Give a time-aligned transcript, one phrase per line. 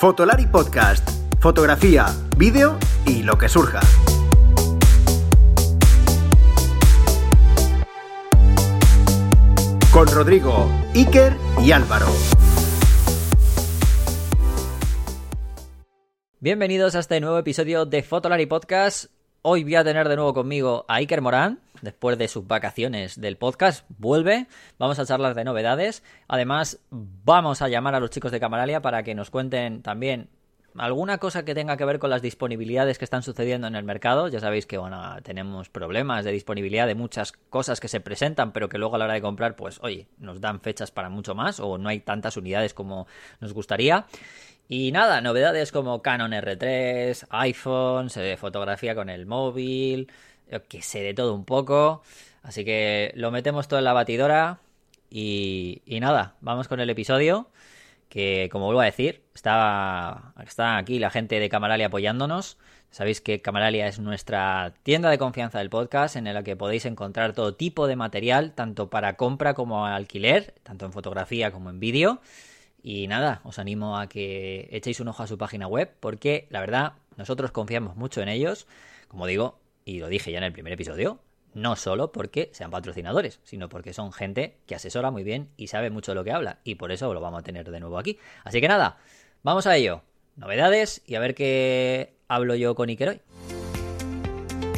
[0.00, 1.06] Fotolari Podcast.
[1.40, 2.06] Fotografía,
[2.38, 3.80] vídeo y lo que surja.
[9.92, 12.06] Con Rodrigo, Iker y Álvaro.
[16.38, 19.10] Bienvenidos a este nuevo episodio de Fotolari Podcast.
[19.42, 23.38] Hoy voy a tener de nuevo conmigo a Iker Morán, después de sus vacaciones del
[23.38, 24.48] podcast, vuelve,
[24.78, 29.02] vamos a charlar de novedades, además vamos a llamar a los chicos de Camaralia para
[29.02, 30.28] que nos cuenten también
[30.76, 34.28] alguna cosa que tenga que ver con las disponibilidades que están sucediendo en el mercado.
[34.28, 38.68] Ya sabéis que bueno, tenemos problemas de disponibilidad de muchas cosas que se presentan, pero
[38.68, 41.60] que luego a la hora de comprar, pues oye, nos dan fechas para mucho más
[41.60, 43.06] o no hay tantas unidades como
[43.40, 44.04] nos gustaría.
[44.72, 50.12] Y nada, novedades como Canon R3, iPhone, fotografía con el móvil,
[50.68, 52.04] que sé de todo un poco.
[52.44, 54.60] Así que lo metemos todo en la batidora
[55.10, 57.50] y, nada, vamos con el episodio.
[58.08, 62.56] Que como vuelvo a decir, está, está aquí la gente de Camaralia apoyándonos.
[62.92, 67.32] Sabéis que Camaralia es nuestra tienda de confianza del podcast en la que podéis encontrar
[67.32, 72.20] todo tipo de material, tanto para compra como alquiler, tanto en fotografía como en vídeo.
[72.82, 76.60] Y nada, os animo a que echéis un ojo a su página web porque la
[76.60, 78.66] verdad nosotros confiamos mucho en ellos.
[79.08, 81.20] Como digo, y lo dije ya en el primer episodio,
[81.52, 85.90] no solo porque sean patrocinadores, sino porque son gente que asesora muy bien y sabe
[85.90, 86.58] mucho lo que habla.
[86.64, 88.18] Y por eso lo vamos a tener de nuevo aquí.
[88.44, 88.98] Así que nada,
[89.42, 90.02] vamos a ello.
[90.36, 93.20] Novedades y a ver qué hablo yo con Iker hoy.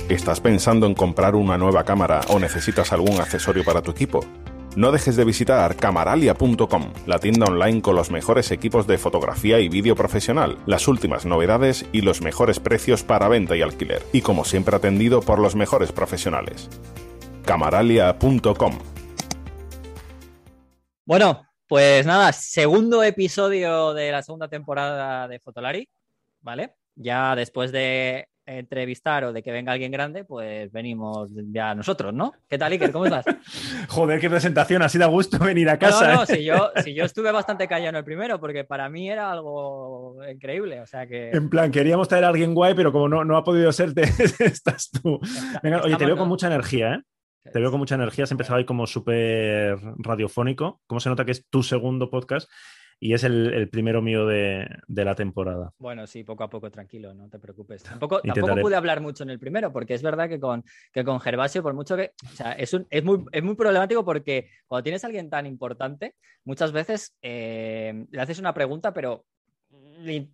[0.08, 4.20] ¿Estás pensando en comprar una nueva cámara o necesitas algún accesorio para tu equipo?
[4.75, 9.69] No dejes de visitar camaralia.com, la tienda online con los mejores equipos de fotografía y
[9.69, 14.03] vídeo profesional, las últimas novedades y los mejores precios para venta y alquiler.
[14.14, 16.70] Y como siempre atendido por los mejores profesionales.
[17.45, 18.79] camaralia.com.
[21.05, 25.86] Bueno, pues nada, segundo episodio de la segunda temporada de Fotolari,
[26.41, 26.77] ¿vale?
[26.95, 32.33] Ya después de entrevistar o de que venga alguien grande, pues venimos ya nosotros, ¿no?
[32.48, 32.91] ¿Qué tal, Iker?
[32.91, 33.25] ¿Cómo estás?
[33.89, 36.08] Joder, qué presentación, ha sido a gusto venir a casa.
[36.08, 36.27] No, no, ¿eh?
[36.27, 40.17] si, yo, si yo estuve bastante callado en el primero, porque para mí era algo
[40.29, 41.31] increíble, o sea que...
[41.31, 44.02] En plan, queríamos traer a alguien guay, pero como no, no ha podido ser, te,
[44.45, 45.20] estás tú.
[45.63, 47.02] Venga, oye, te veo con mucha energía, ¿eh?
[47.52, 50.81] Te veo con mucha energía, has empezado ahí como súper radiofónico.
[50.86, 52.48] ¿Cómo se nota que es tu segundo podcast?
[53.02, 55.73] Y es el, primero mío de, la temporada.
[55.79, 57.83] Bueno, sí, poco a poco, tranquilo, no te preocupes.
[57.83, 61.18] Tampoco, tampoco pude hablar mucho en el primero, porque es verdad que con, que con
[61.18, 62.13] Gervasio, por mucho que.
[62.33, 65.46] O sea, es, un, es, muy, es muy problemático porque cuando tienes a alguien tan
[65.46, 66.14] importante,
[66.45, 69.24] muchas veces eh, le haces una pregunta, pero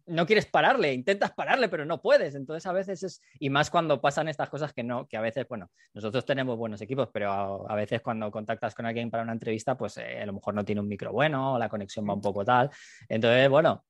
[0.07, 2.35] no quieres pararle, intentas pararle, pero no puedes.
[2.35, 5.47] Entonces a veces es, y más cuando pasan estas cosas que no, que a veces,
[5.49, 9.77] bueno, nosotros tenemos buenos equipos, pero a, veces cuando contactas con alguien para una entrevista,
[9.77, 12.21] pues eh, a lo mejor no tiene un micro bueno, o la conexión va un
[12.21, 12.71] poco tal.
[13.09, 13.85] Entonces, bueno.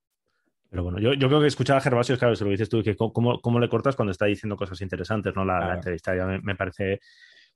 [0.70, 3.40] Pero bueno, yo, creo que escuchar a Gervasio, claro, se lo dices tú, que cómo,
[3.40, 5.44] cómo, le cortas cuando está diciendo cosas interesantes, ¿no?
[5.44, 7.00] La, entrevista ya me, parece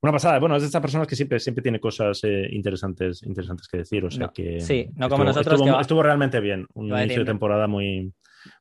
[0.02, 0.38] una pasada.
[0.40, 4.04] Bueno, es de estas personas que siempre, siempre tiene cosas eh, interesantes, interesantes que decir.
[4.04, 4.60] O sea que.
[4.60, 5.60] Sí, no como nosotros.
[5.80, 6.66] Estuvo, realmente bien.
[6.74, 8.12] Un inicio de temporada muy,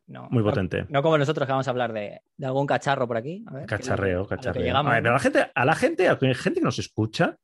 [0.07, 0.85] muy potente.
[0.89, 3.43] No, como nosotros que vamos a hablar de, algún cacharro por aquí.
[3.67, 4.77] cacharreo, cacharreo.
[4.77, 7.37] A, pero a la gente, a la gente, a la gente que nos escucha,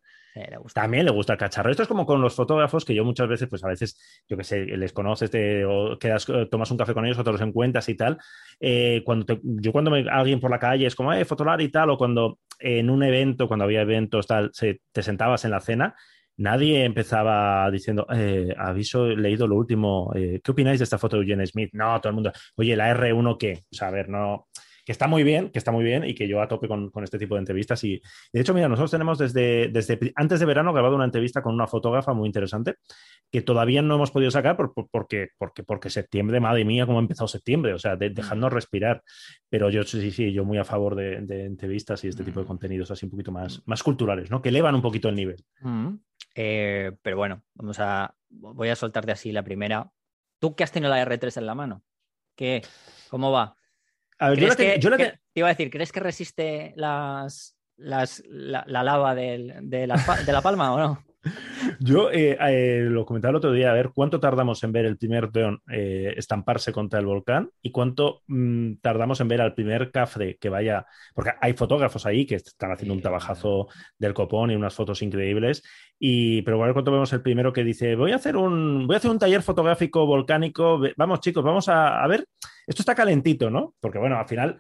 [0.74, 1.72] también le gusta el cacharro.
[1.72, 4.44] Esto es como con los fotógrafos que yo muchas veces, pues a veces, yo que
[4.44, 7.88] sé, les conoces, te, o quedas, tomas un café con ellos o te los encuentras
[7.90, 8.18] y tal.
[8.60, 11.98] Eh, cuando yo cuando alguien por la calle es como, eh, fotolar y tal, o
[11.98, 15.96] cuando en un evento, cuando había eventos, tal, se, te sentabas en la cena,
[16.38, 21.18] nadie empezaba diciendo, eh, aviso, he leído lo último, eh, ¿qué opináis de esta foto
[21.18, 21.72] de Eugene Smith?
[21.74, 23.64] No, todo el mundo, oye, la R1 qué?
[23.72, 24.48] O sea, a ver, no,
[24.88, 27.20] que está muy bien, que está muy bien y que yo a tope con, este
[27.20, 27.84] tipo de entrevistas.
[27.84, 31.54] Y de hecho, mira, nosotros tenemos desde, desde antes de verano grabado una entrevista con
[31.54, 32.76] una fotógrafa muy interesante
[33.30, 37.28] que todavía no hemos podido sacar porque, porque, porque septiembre, madre mía, cómo ha empezado
[37.28, 39.04] septiembre, o sea, de, dejando respirar.
[39.50, 42.48] Pero yo sí, sí, yo muy a favor de, entrevistas y este tipo de mm.
[42.48, 44.42] contenidos así un poquito más, más culturales, ¿no?
[44.42, 45.44] Que elevan un poquito el nivel.
[45.60, 45.96] Mm.
[46.34, 49.92] Eh, pero bueno, vamos a, voy a soltarte así la primera.
[50.40, 51.84] ¿Tú qué has tenido la R3 en la mano?
[52.38, 52.62] ¿Qué,
[53.10, 53.57] ¿Cómo va?
[54.98, 59.62] Te iba a decir, ¿crees que resiste las, las, la, lava de, la,
[60.26, 61.04] de la palma o no?
[61.80, 64.98] Yo eh, eh, lo comentaba el otro día, a ver cuánto tardamos en ver el
[64.98, 69.92] primer Deon eh, estamparse contra el volcán y cuánto mm, tardamos en ver al primer
[69.92, 74.56] cafre que vaya, porque hay fotógrafos ahí que están haciendo un trabajazo del copón y
[74.56, 75.64] unas fotos increíbles,
[76.00, 78.96] y, pero a ver cuánto vemos el primero que dice, voy a hacer un, voy
[78.96, 82.26] a hacer un taller fotográfico volcánico, vamos chicos, vamos a, a ver,
[82.66, 83.76] esto está calentito, ¿no?
[83.80, 84.60] Porque bueno, al final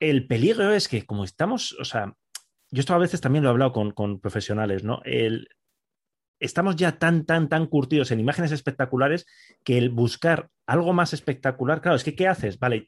[0.00, 2.14] el peligro es que como estamos, o sea,
[2.70, 5.00] yo esto a veces también lo he hablado con, con profesionales, ¿no?
[5.04, 5.46] El,
[6.42, 9.26] estamos ya tan, tan, tan curtidos en imágenes espectaculares
[9.64, 12.58] que el buscar algo más espectacular, claro, es que ¿qué haces?
[12.58, 12.86] Vale,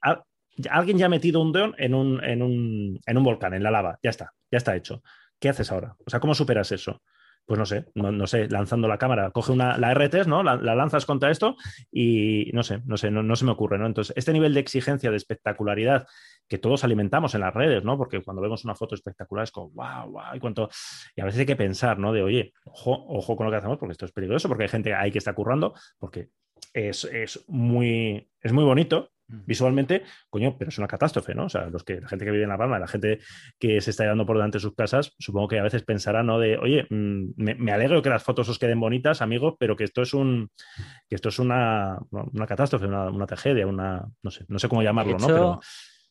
[0.70, 3.70] alguien ya ha metido un dron en un, en un, en un volcán, en la
[3.70, 5.02] lava, ya está, ya está hecho.
[5.38, 5.96] ¿Qué haces ahora?
[6.06, 7.02] O sea, ¿cómo superas eso?
[7.46, 10.42] Pues no sé, no, sé, lanzando la cámara, coge una, la RT, ¿no?
[10.42, 11.56] La, lanzas contra esto
[11.92, 13.86] y no sé, no sé, no, se me ocurre, ¿no?
[13.86, 16.06] Entonces, este nivel de exigencia, de espectacularidad
[16.48, 17.96] que todos alimentamos en las redes, ¿no?
[17.98, 20.68] Porque cuando vemos una foto espectacular es como, wow, wow, y cuánto...
[21.14, 22.12] Y a veces hay que pensar, ¿no?
[22.12, 24.94] De, oye, ojo, ojo con lo que hacemos porque esto es peligroso, porque hay gente
[24.94, 26.28] ahí que está currando, porque
[26.72, 31.46] es, es muy, es muy bonito, visualmente, coño, pero es una catástrofe, ¿no?
[31.46, 33.20] O sea, los que, la gente que vive en La Palma, la gente
[33.58, 36.38] que se está llevando por delante de sus casas, supongo que a veces pensará, ¿no?
[36.38, 40.02] De, oye, mm, me, alegro que las fotos os queden bonitas, amigos, pero que esto
[40.02, 40.50] es un,
[41.08, 44.82] que esto es una, una catástrofe, una, una, tragedia, una, no sé, no sé cómo
[44.82, 45.26] llamarlo, ¿no?
[45.26, 45.60] Pero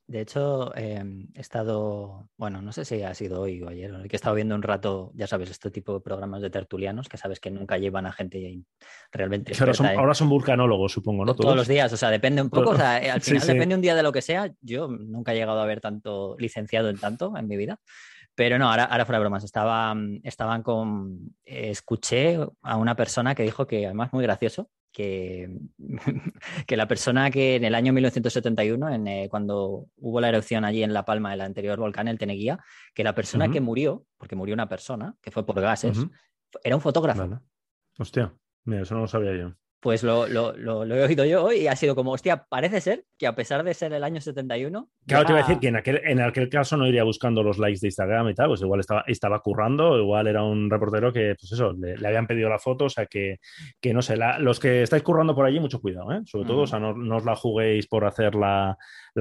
[0.06, 4.16] de hecho, em, he estado, bueno, no sé si ha sido hoy o ayer, que
[4.16, 7.40] he estado viendo un rato, ya sabes, este tipo de programas de tertulianos, que sabes
[7.40, 8.64] que nunca llevan a gente
[9.12, 9.54] realmente.
[9.60, 11.36] Ahora son, ahora son, vulcanólogos, supongo, ¿no?
[11.36, 11.56] Todos.
[11.56, 14.04] los días, o sea, depende un poco, o sea, al final depende un día de
[14.04, 14.54] lo que sea.
[14.62, 17.80] Yo nunca he llegado a ver tanto licenciado en tanto en mi vida.
[18.36, 21.36] Pero no, ahora, ahora fuera de bromas, estaba, estaban con.
[21.46, 25.50] escuché a una persona que dijo que, además, muy gracioso, que,
[26.68, 30.84] que la persona que en el año 1971, en, eh, cuando hubo la erupción allí
[30.84, 32.60] en La Palma del anterior volcán, el Teneguía,
[32.94, 35.98] que la persona que murió, porque murió una persona, que fue por gases,
[36.64, 37.42] era un fotógrafo.
[37.98, 41.76] Hostia, mira, eso no lo sabía yo pues lo, he oído yo hoy y ha
[41.76, 44.90] sido como, hostia, parece ser que a pesar de ser el año 71...
[45.06, 47.58] Claro, te iba a decir que en aquel, en aquel caso no iría buscando los
[47.58, 51.36] likes de Instagram y tal, pues igual estaba, estaba currando, igual era un reportero que,
[51.38, 53.42] pues eso, le, habían pedido la foto, o sea que,
[53.82, 56.22] que no sé, los que estáis currando por allí, mucho cuidado, ¿eh?
[56.28, 58.78] Sobre todo, o sea, no, os la juguéis por hacer la,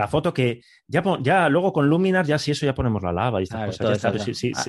[0.07, 3.45] foto, que ya, ya luego con Luminar, ya si eso ya ponemos la lava y
[3.45, 4.25] estas cosas,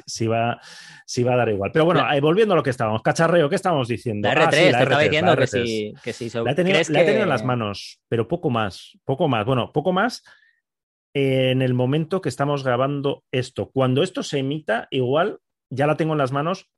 [0.07, 0.59] sí, va,
[1.05, 1.69] sí va a dar igual.
[1.71, 4.27] Pero bueno, eh, volviendo a lo que estábamos, cacharreo, ¿qué estábamos diciendo?
[4.27, 8.27] La R3, ah, te estaba diciendo que sí la he tenido, en las manos, pero
[8.27, 9.45] poco más, poco más.
[9.45, 10.23] Bueno, poco más
[11.13, 13.69] en el momento que estamos grabando esto.
[13.71, 15.39] Cuando esto se emita, igual
[15.69, 16.69] ya la tengo en las manos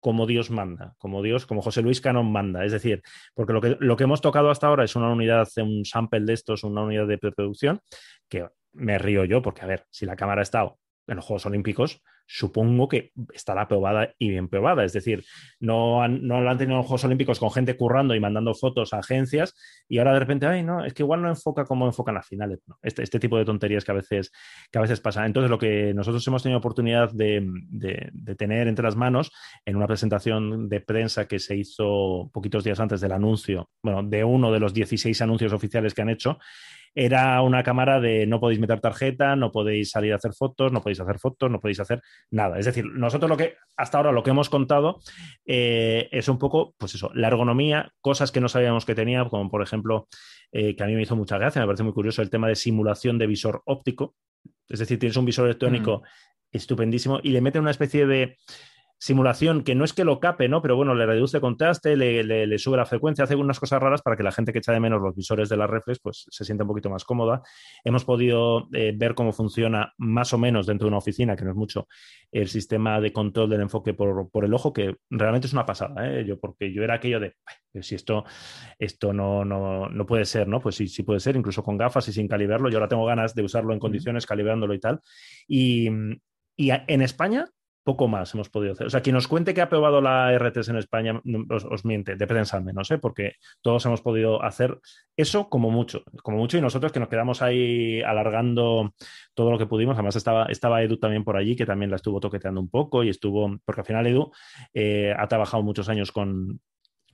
[0.00, 2.64] como Dios manda, como Dios, como José Luis Canón manda.
[2.64, 3.02] Es decir,
[3.34, 6.32] porque lo que, lo que hemos tocado hasta ahora es una unidad, un sample de
[6.32, 7.80] estos, una unidad de preproducción,
[8.28, 11.46] que me río yo, porque a ver, si la cámara ha estado en los Juegos
[11.46, 14.84] Olímpicos, supongo que estará probada y bien probada.
[14.84, 15.24] Es decir,
[15.60, 18.98] no han, no han tenido los Juegos Olímpicos con gente currando y mandando fotos a
[18.98, 19.54] agencias
[19.88, 22.60] y ahora de repente, ay, no, es que igual no enfoca como enfocan las finales.
[22.82, 24.32] este, este, tipo de tonterías que a, veces,
[24.70, 25.26] que a veces pasan.
[25.26, 29.30] Entonces, lo que nosotros hemos tenido oportunidad de, de, tener entre las manos
[29.64, 34.24] en una presentación de prensa que se hizo poquitos días antes del anuncio, bueno, de
[34.24, 36.38] uno de los 16 anuncios oficiales que han hecho,
[36.94, 40.82] era una cámara de no podéis meter tarjeta, no podéis salir a hacer fotos, no
[40.82, 42.58] podéis hacer fotos, no podéis hacer nada.
[42.58, 45.00] Es decir, nosotros lo que hasta ahora lo que hemos contado
[45.46, 49.50] eh, es un poco, pues eso, la ergonomía, cosas que no sabíamos que tenía, como
[49.50, 50.08] por ejemplo,
[50.52, 52.56] eh, que a mí me hizo mucha gracia, me parece muy curioso el tema de
[52.56, 54.14] simulación de visor óptico.
[54.68, 56.56] Es decir, tienes un visor electrónico mm.
[56.56, 58.36] estupendísimo y le meten una especie de
[59.02, 60.62] simulación que no es que lo cape, ¿no?
[60.62, 64.16] Pero bueno, le reduce contraste, le, le, sube la frecuencia, hace unas cosas raras para
[64.16, 66.62] que la gente que echa de menos los visores de la reflex pues se sienta
[66.62, 67.42] un poquito más cómoda.
[67.82, 71.50] Hemos podido eh, ver cómo funciona más o menos dentro de una oficina, que no
[71.50, 71.88] es mucho,
[72.30, 76.24] el sistema de control del enfoque por, el ojo, que realmente es una pasada, ¿eh?
[76.24, 77.34] Yo, porque yo era aquello de,
[77.80, 78.24] si esto,
[78.78, 80.60] esto no, no, no, puede ser, ¿no?
[80.60, 82.70] Pues sí, sí puede ser, incluso con gafas y sin calibrarlo.
[82.70, 85.00] Yo ahora tengo ganas de usarlo en condiciones, calibrándolo y tal.
[85.48, 85.88] Y,
[86.56, 87.46] y en España
[87.84, 88.86] poco más hemos podido hacer.
[88.86, 91.20] O sea, quien nos cuente que ha probado la R3 en España
[91.50, 94.78] os, miente, de prensa al menos, porque todos hemos podido hacer
[95.16, 98.94] eso como mucho, como mucho, y nosotros que nos quedamos ahí alargando
[99.34, 99.94] todo lo que pudimos.
[99.94, 103.08] Además, estaba, estaba Edu también por allí, que también la estuvo toqueteando un poco y
[103.08, 104.30] estuvo, porque al final Edu
[104.74, 106.60] eh, ha trabajado muchos años con,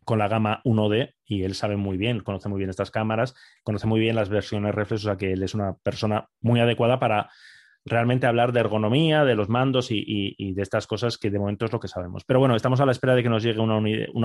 [0.08, 3.86] con la gama 1D y él sabe muy bien, conoce muy bien estas cámaras, conoce
[3.86, 7.28] muy bien las versiones reflex, o sea que él es una persona muy adecuada para
[7.88, 11.72] realmente hablar de ergonomía, de los mandos y, de estas cosas que de momento es
[11.72, 12.24] lo que sabemos.
[12.24, 13.76] Pero bueno, estamos a la espera de que nos llegue una,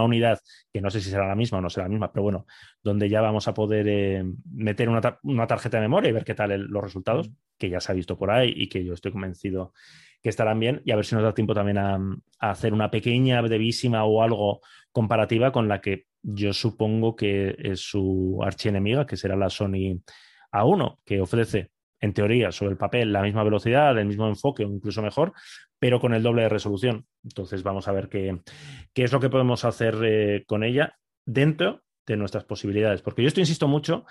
[0.03, 0.39] unidad,
[0.71, 2.45] que no sé si será la misma o no será la misma, pero bueno,
[2.81, 6.51] donde ya vamos a poder eh, meter una, tarjeta de memoria y ver qué tal
[6.67, 9.73] los resultados, que ya se ha visto por ahí y que yo estoy convencido
[10.21, 11.99] que estarán bien y a ver si nos da tiempo también a,
[12.39, 18.39] hacer una pequeña, brevísima o algo comparativa con la que yo supongo que es su
[18.41, 20.01] archienemiga, que será la Sony
[20.53, 21.72] A1, que ofrece
[22.03, 25.31] en teoría, sobre el papel, la misma velocidad, el mismo enfoque o incluso mejor,
[25.79, 27.05] pero con el doble de resolución.
[27.23, 28.41] Entonces vamos a ver qué,
[28.93, 33.01] qué es lo que podemos hacer eh, con ella dentro de nuestras posibilidades.
[33.01, 34.05] Porque yo esto insisto mucho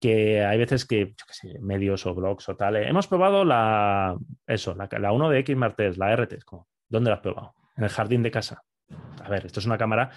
[0.00, 3.44] que hay veces que, yo qué sé, medios o blogs o tal, eh, hemos probado
[3.44, 7.54] la, eso, la, la 1 de X Martes, la RT, como, ¿dónde la has probado?
[7.76, 8.62] En el jardín de casa.
[9.22, 10.10] a ver, esto es una cámara,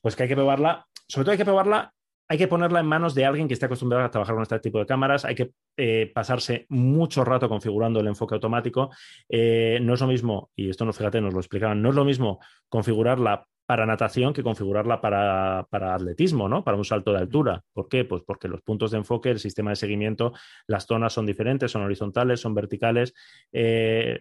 [0.00, 1.92] pues que hay que probarla, sobre todo hay que probarla
[2.28, 4.78] hay que ponerla en manos de alguien que esté acostumbrado a trabajar con este tipo
[4.78, 8.90] de cámaras, hay que eh, pasarse mucho rato configurando el enfoque automático.
[9.28, 12.04] Eh, no es lo mismo, y esto no, fíjate, nos lo explicaban, no es lo
[12.04, 16.64] mismo configurarla para natación que configurarla para, atletismo, ¿no?
[16.64, 17.62] Para un salto de altura.
[17.72, 18.04] ¿Por qué?
[18.04, 20.34] Pues porque los puntos de enfoque, el sistema de seguimiento,
[20.66, 23.14] las zonas son diferentes, son horizontales, son verticales.
[23.52, 24.20] Eh,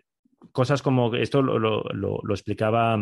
[0.53, 2.98] cosas como esto lo explicaba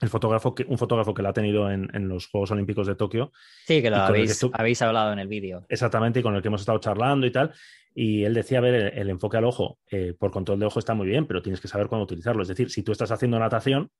[0.00, 3.32] el fotógrafo que, un fotógrafo que la ha tenido en, los Juegos Olímpicos de Tokio.
[3.66, 5.66] Sí, que lo habéis, habéis, hablado en el vídeo.
[5.68, 7.52] Exactamente, y con el que hemos estado charlando y tal.
[7.94, 10.94] Y él decía, a ver, el, enfoque al ojo eh, por control de ojo está
[10.94, 12.42] muy bien, pero tienes que saber cuándo utilizarlo.
[12.42, 13.90] Es decir, si tú estás haciendo natación,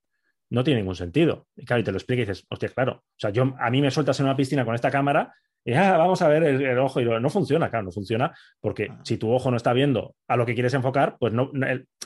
[0.50, 1.46] no tiene ningún sentido.
[1.56, 3.02] Y claro, y te lo explica y dices, hostia, claro.
[3.04, 5.32] O sea, yo, a mí me sueltas en una piscina con esta cámara
[5.64, 9.00] y ah, vamos a ver el, ojo y no funciona, claro, no funciona porque ah.
[9.02, 11.50] si tu ojo no está viendo a lo que quieres enfocar, pues no,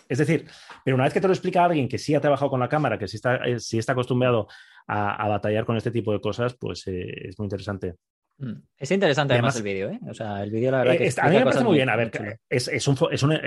[0.09, 0.47] es decir,
[0.85, 2.99] pero una vez que te lo explica alguien que sí ha trabajado con la cámara,
[2.99, 4.49] que sí está, eh, está acostumbrado
[4.89, 7.95] a, batallar con este tipo de cosas, pues eh, es muy interesante.
[8.39, 8.55] Mm.
[8.77, 10.01] Es interesante además, el vídeo, ¿eh?
[10.09, 11.13] O sea, el vídeo la verdad que...
[11.21, 11.89] a mí me parece muy bien.
[11.89, 12.97] A ver, es, un,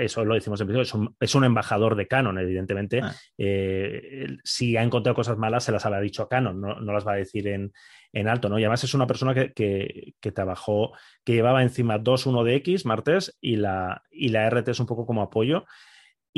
[0.02, 3.00] eso lo decimos en principio, es un, embajador de Canon, evidentemente.
[3.02, 3.14] Ah.
[4.44, 7.12] si ha encontrado cosas malas, se las habrá dicho a Canon, no, no las va
[7.12, 7.72] a decir en,
[8.16, 8.58] en alto, ¿no?
[8.58, 13.56] Y además es una persona que, trabajó, que llevaba encima 2.1 de X, Martes, y
[13.56, 15.66] la, y la RT es un poco como apoyo.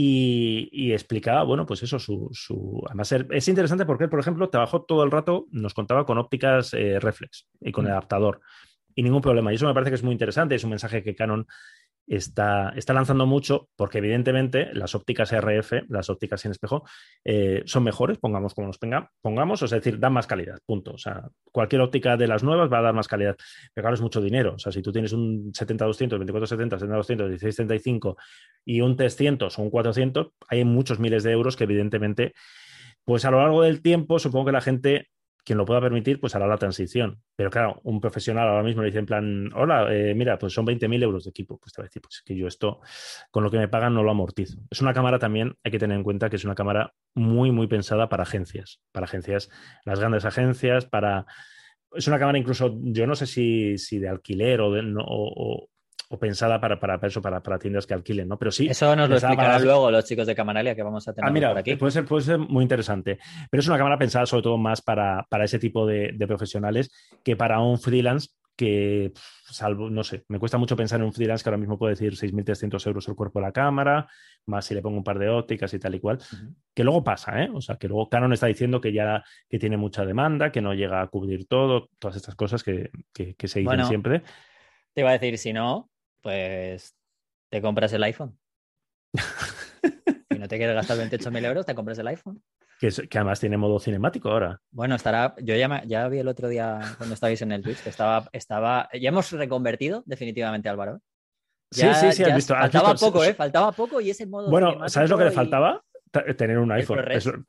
[0.01, 5.03] Y, explicaba, bueno, pues eso, su, Además, es interesante porque él, por ejemplo, trabajó todo
[5.03, 7.95] el rato, nos contaba con ópticas eh, reflex y con el mm.
[7.95, 8.41] adaptador.
[8.95, 9.51] Y ningún problema.
[9.51, 10.55] Y eso me parece que es muy interesante.
[10.55, 11.49] Es un mensaje que Canon
[12.09, 16.85] está, está lanzando mucho porque evidentemente las ópticas RF, las ópticas sin espejo,
[17.25, 18.79] eh, son mejores, pongamos como nos
[19.21, 20.93] pongamos, es decir, dan más calidad, punto.
[20.93, 23.37] O sea, cualquier óptica de las nuevas va a dar más calidad.
[23.75, 24.55] Pero claro, es mucho dinero.
[24.55, 28.17] O sea, si tú tienes un 70-200, 24-70, 70-200, 16-35
[28.65, 32.33] y un 300 o un 400, hay muchos miles de euros que evidentemente,
[33.05, 35.09] pues a lo largo del tiempo, supongo que la gente
[35.49, 37.23] quien lo pueda permitir, pues hará la transición.
[37.35, 40.67] Pero claro, un profesional ahora mismo le dice en plan, hola, eh, mira, pues son
[40.67, 41.59] 20.000 euros de equipo.
[41.59, 42.81] Pues te va a decir, pues que yo esto,
[43.31, 44.61] con lo que me pagan, no lo amortizo.
[44.71, 47.67] Es una cámara también, hay que tener en cuenta que es una cámara muy, muy
[47.67, 49.49] pensada para agencias, para agencias,
[49.87, 51.25] las grandes agencias, para...
[51.93, 55.71] Es una cámara incluso, yo no sé si, si de alquiler o, de, o,
[56.11, 58.39] o pensada para, para eso, para, para, tiendas que alquilen, ¿no?
[58.39, 58.67] Pero sí.
[58.67, 61.51] Eso nos lo explicarán luego los chicos de Camaralia que vamos a tener ah, mira,
[61.51, 61.77] por aquí.
[61.77, 63.19] Puede ser, puede ser muy interesante.
[63.51, 66.91] Pero es una cámara pensada sobre todo más para, para ese tipo de, profesionales
[67.23, 69.13] que para un freelance que,
[69.45, 72.15] salvo, no sé, me cuesta mucho pensar en un freelance que ahora mismo puede decir
[72.15, 74.09] 6.300 euros el cuerpo de la cámara,
[74.47, 76.19] más si le pongo un par de ópticas y tal y cual,
[76.75, 77.51] que luego pasa, ¿eh?
[77.55, 80.75] O sea, que luego Canon está diciendo que ya que tiene mucha demanda, que no
[80.75, 84.23] llega a cubrir todo, todas estas cosas que, que, se dicen siempre.
[84.93, 85.89] Te iba a decir, si no,
[86.23, 86.95] pues
[87.51, 88.39] te compras el iPhone.
[90.31, 92.43] si no te quieres gastar 28.000 euros, te compras el iPhone.
[92.79, 94.61] Que, además tiene modo cinemático ahora.
[94.71, 95.35] Bueno, estará.
[95.39, 98.89] Yo ya, ya vi el otro día cuando estabais en el Twitch que estaba, estaba.
[98.93, 101.01] Ya hemos reconvertido definitivamente Álvaro.
[101.73, 102.55] sí, sí, sí, has visto.
[102.55, 103.35] faltaba poco, ¿eh?
[103.35, 104.49] Faltaba poco y ese modo.
[104.49, 105.83] Bueno, ¿sabes lo que le faltaba?
[106.37, 107.05] Tener un iPhone.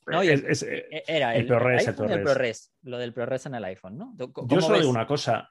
[0.08, 0.66] no, es,
[1.08, 2.72] era el, ProRes, el, ProRes.
[2.82, 4.16] Lo del ProRes en el iPhone, ¿no?
[4.18, 5.50] Yo solo digo una cosa.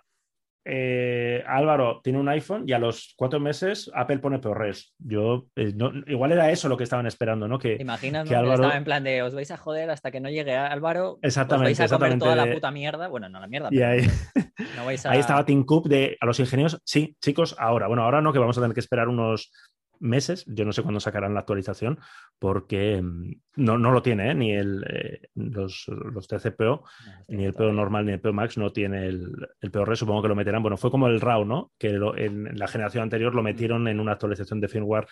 [0.64, 4.94] Eh, Álvaro tiene un iPhone y a los cuatro meses Apple pone ProRes.
[4.98, 5.72] Yo, eh,
[6.06, 7.58] igual era eso lo que estaban esperando, ¿no?
[7.58, 8.62] Que, Imaginas, que Álvaro...
[8.62, 11.18] estaba en plan de os vais a joder hasta que no llegue Álvaro.
[11.22, 11.72] Exactamente.
[11.72, 13.08] Os vais a comer toda la puta mierda.
[13.08, 13.68] Bueno, no la mierda.
[13.70, 14.00] Y ahí,
[15.04, 16.80] ahí estaba Tim Cook de a los ingenieros.
[16.84, 17.86] Sí, chicos, ahora.
[17.86, 19.50] Bueno, ahora no, que vamos a tener que esperar unos
[20.00, 20.44] meses.
[20.46, 21.98] Yo no sé cuándo sacarán la actualización
[22.38, 24.34] porque mm, no, no lo tiene, ¿eh?
[24.34, 26.84] ni el, eh, los, los TCPO,
[27.28, 30.28] ni el PO normal, ni el PO Max no tiene el, el PO supongo que
[30.28, 30.62] lo meterán.
[30.62, 31.72] Bueno, fue como el RAW, ¿no?
[31.78, 35.06] Que en la generación anterior lo metieron en una actualización de firmware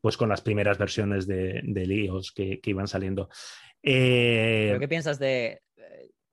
[0.00, 3.28] pues con las primeras versiones de, de iOS que, iban saliendo.
[3.82, 4.76] Eh...
[4.78, 5.62] ¿Qué piensas de,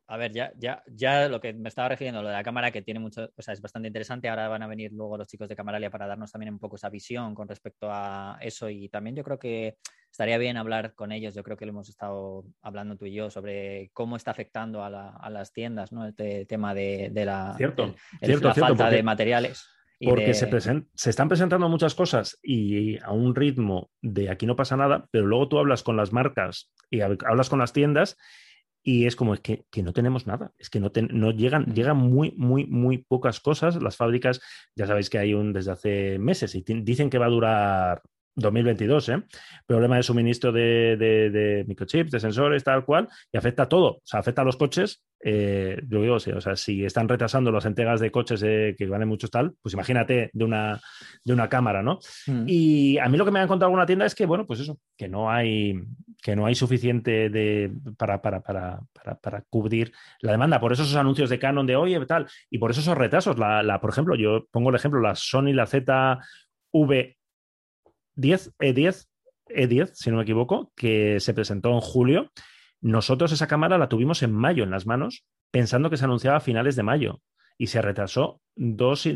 [0.07, 2.83] a ver, ya, ya, ya lo que me estaba refiriendo, lo de la cámara, que
[2.83, 4.29] tiene mucho, o sea, es bastante interesante.
[4.29, 6.89] Ahora van a venir luego los chicos de Camaralia para darnos también un poco esa
[6.89, 8.69] visión con respecto a eso.
[8.69, 9.77] Y también yo creo que
[10.11, 11.33] estaría bien hablar con ellos.
[11.33, 15.29] Yo creo que lo hemos estado hablando tú y yo sobre cómo está afectando a,
[15.29, 16.07] las tiendas, ¿no?
[16.07, 17.57] Este tema de, la,
[18.55, 19.67] falta de materiales.
[19.99, 20.47] Porque Se,
[20.93, 25.25] se, están presentando muchas cosas y a un ritmo de aquí no pasa nada, pero
[25.25, 28.17] luego tú hablas con las marcas y hablas con las tiendas
[28.87, 32.33] y es como es que, no tenemos nada, es que no, no llegan, llegan muy,
[32.37, 33.81] muy, muy pocas cosas.
[33.81, 34.39] Las fábricas,
[34.75, 38.03] ya sabéis que hay un desde hace meses y dicen que va a durar
[38.35, 39.23] 2022, ¿eh?
[39.65, 43.87] Problema de suministro de, microchips, de sensores, tal cual, y afecta a todo.
[43.87, 45.03] O sea, afecta a los coches.
[45.23, 49.27] Eh, yo digo, o sea, si están retrasando las entregas de coches que valen mucho
[49.27, 50.79] tal, pues imagínate de una,
[51.23, 51.99] de una cámara, ¿no?
[52.27, 52.43] Mm.
[52.47, 54.77] Y a mí lo que me han contado alguna tienda es que, bueno, pues eso,
[54.97, 55.81] que no hay,
[56.21, 58.81] que no hay suficiente de, para, para, para,
[59.21, 60.59] para, cubrir la demanda.
[60.59, 63.39] Por eso esos anuncios de Canon de oye, tal, y por eso esos retrasos.
[63.39, 65.65] La, la, por ejemplo, yo pongo el ejemplo, la Sony, la
[68.17, 69.07] ZV10, E10,
[69.47, 72.31] E10, si no me equivoco, que se presentó en julio.
[72.81, 76.41] Nosotros esa cámara la tuvimos en mayo en las manos, pensando que se anunciaba a
[76.41, 77.21] finales de mayo
[77.57, 79.07] y se retrasó dos,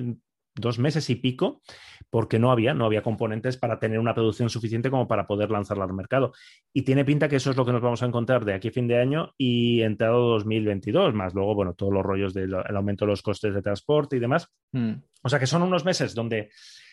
[0.55, 1.61] dos meses y pico
[2.09, 5.83] porque no había, no había componentes para tener una producción suficiente como para poder lanzarla
[5.83, 6.33] al mercado.
[6.73, 8.71] Y tiene pinta que eso es lo que nos vamos a encontrar de aquí a
[8.71, 13.11] fin de año y entrado 2022, más luego, bueno, todos los rollos del aumento de
[13.11, 14.47] los costes de transporte y demás.
[14.71, 14.93] Mm.
[15.23, 16.49] O sea que son unos meses donde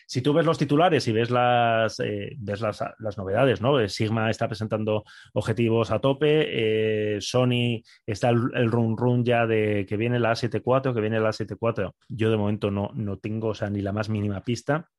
[0.07, 3.77] si tú ves los titulares y ves las, eh, ves las, novedades, ¿no?
[3.77, 9.85] Eh, Sigma está presentando objetivos a tope, eh, Sony está el, run run ya de
[9.87, 11.93] que viene la A74, que viene la A74.
[12.07, 14.89] Yo de momento no, no tengo sea, ni la más mínima pista.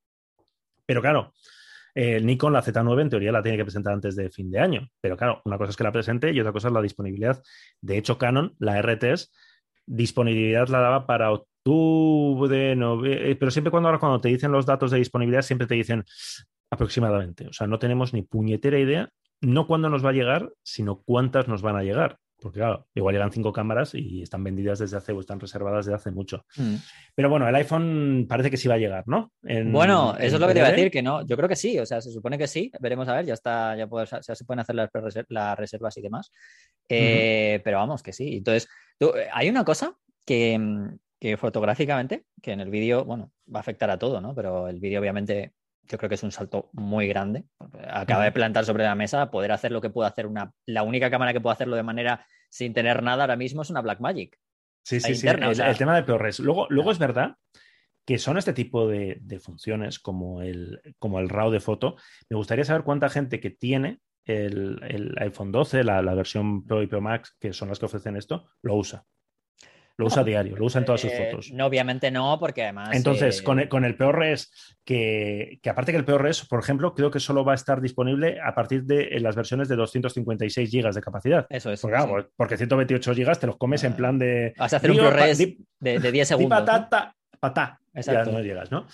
[0.84, 1.32] Pero claro,
[1.94, 4.88] el Nikon, la Z9, en teoría la tiene que presentar antes de fin de año.
[5.00, 7.42] Pero claro, una cosa es que la presente y otra cosa es la disponibilidad.
[7.80, 9.32] De hecho, Canon, la RTS,
[9.88, 14.66] disponibilidad la daba para octubre, noviembre, eh, pero siempre cuando ahora cuando te dicen los
[14.66, 16.04] datos de disponibilidad, siempre te dicen
[16.70, 17.48] aproximadamente.
[17.48, 21.48] O sea, no tenemos ni puñetera idea, no cuándo nos va a llegar, sino cuántas
[21.48, 22.18] nos van a llegar.
[22.40, 25.96] Porque claro, igual llegan cinco cámaras y están vendidas desde hace o están reservadas desde
[25.96, 26.44] hace mucho.
[26.56, 26.76] Mm.
[27.14, 29.32] Pero bueno, el iPhone parece que sí va a llegar, ¿no?
[29.42, 31.78] bueno, eso es lo que te iba a decir, que no, yo creo que sí,
[31.78, 33.88] o sea, se supone que sí, veremos a ver, ya está, ya,
[34.20, 34.76] se pueden hacer
[35.28, 36.30] las, reservas y demás.
[36.88, 38.36] Eh, pero vamos, que sí.
[38.36, 38.68] Entonces,
[39.32, 40.60] hay una cosa que,
[41.18, 44.34] que fotográficamente, que en el vídeo, bueno, va a afectar a todo, ¿no?
[44.34, 45.52] Pero el vídeo obviamente
[45.88, 47.44] yo creo que es un salto muy grande.
[47.88, 50.52] Acaba de plantar sobre la mesa poder hacer lo que puede hacer una.
[50.66, 53.80] La única cámara que puede hacerlo de manera sin tener nada ahora mismo es una
[53.80, 54.38] Blackmagic.
[54.84, 55.26] Sí, sí, sí.
[55.28, 56.40] El, tema de ProRes.
[56.40, 57.36] Luego, luego es verdad
[58.06, 61.96] que son este tipo de, funciones como el, como el RAW de foto.
[62.30, 66.86] Me gustaría saber cuánta gente que tiene el, iPhone 12, la, la, versión Pro y
[66.86, 69.04] Pro Max, que son las que ofrecen esto, lo usa.
[69.98, 71.50] Lo usa a diario, lo usa en todas sus eh, fotos.
[71.52, 72.90] No, obviamente no, porque además.
[72.92, 77.10] Entonces, con, el, con el ProRes, que, que aparte que el ProRes, por ejemplo, creo
[77.10, 81.00] que solo va a estar disponible a partir de las versiones de 256 GB de
[81.00, 81.46] capacidad.
[81.50, 81.82] Eso es.
[82.36, 84.54] Porque, 128 GB te los comes en plan de.
[84.56, 85.38] Vas a hacer un ProRes
[85.80, 86.60] de, 10 segundos.
[86.60, 87.80] patata, patá.
[87.94, 88.86] Ya no llegas, ¿no?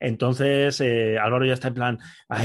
[0.00, 1.98] Entonces, eh, Álvaro ya está en plan,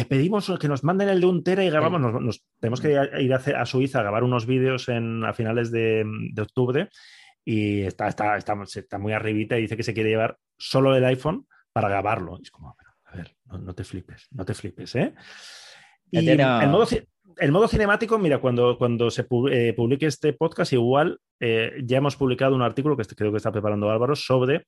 [0.08, 3.66] pedimos que nos manden el de un tera y grabamos, nos, tenemos que ir a,
[3.66, 6.90] Suiza a grabar unos vídeos en, a finales de, de octubre
[7.46, 11.04] y está, está, está, está, muy arribita y dice que se quiere llevar solo el
[11.06, 12.40] iPhone para grabarlo.
[12.42, 12.76] es como,
[13.06, 15.14] a ver, no, te flipes, no te flipes, ¿eh?
[16.12, 16.38] Y el,
[16.70, 16.86] modo,
[17.38, 22.16] el modo cinemático, mira, cuando, cuando se eh, publique este podcast, igual eh, ya hemos
[22.16, 24.66] publicado un artículo que creo que está preparando Álvaro sobre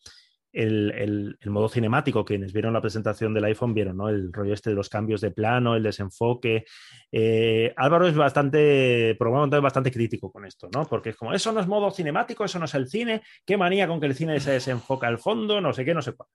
[0.55, 4.09] el, modo cinemático, quienes vieron la presentación del iPhone vieron, ¿no?
[4.09, 6.65] El rollo este de los cambios de plano, el desenfoque.
[7.11, 10.85] Eh, Álvaro es bastante, probablemente bastante crítico con esto, ¿no?
[10.85, 13.87] Porque es como, eso no es modo cinemático, eso no es el cine, qué manía
[13.87, 16.29] con que el cine se desenfoca al fondo, no sé qué, no sé cuál.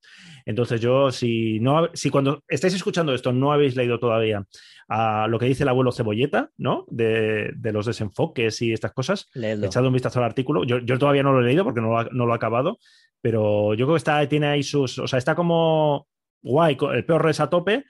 [0.44, 4.44] Entonces yo, si, no, si cuando estáis escuchando esto no habéis leído todavía
[4.88, 6.84] a lo que dice el abuelo Cebolleta, ¿no?
[6.88, 10.64] De, los desenfoques y estas cosas, echad un vistazo al artículo.
[10.64, 12.78] Yo, yo, todavía no lo he leído porque no no lo he acabado,
[13.20, 14.98] pero yo creo que está, tiene ahí sus.
[14.98, 16.08] O sea, está como
[16.42, 17.84] guay, el peor res a tope,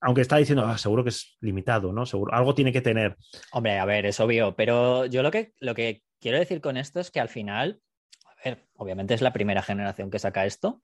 [0.00, 2.06] aunque está diciendo, ah, seguro que es limitado, ¿no?
[2.06, 3.16] Seguro, algo tiene que tener.
[3.52, 7.00] Hombre, a ver, es obvio, pero yo lo que, lo que quiero decir con esto
[7.00, 7.80] es que al final,
[8.26, 10.80] a ver, obviamente es la primera generación que saca esto.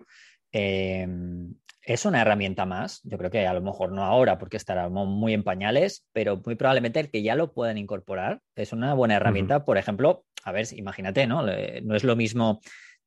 [0.53, 3.01] Em, es una herramienta más.
[3.05, 6.55] Yo creo que a lo mejor no ahora porque estará muy en pañales, pero muy
[6.55, 9.64] probablemente el que ya lo puedan incorporar es una buena herramienta.
[9.64, 11.43] Por ejemplo, a ver, imagínate, ¿no?
[11.43, 12.61] No es lo mismo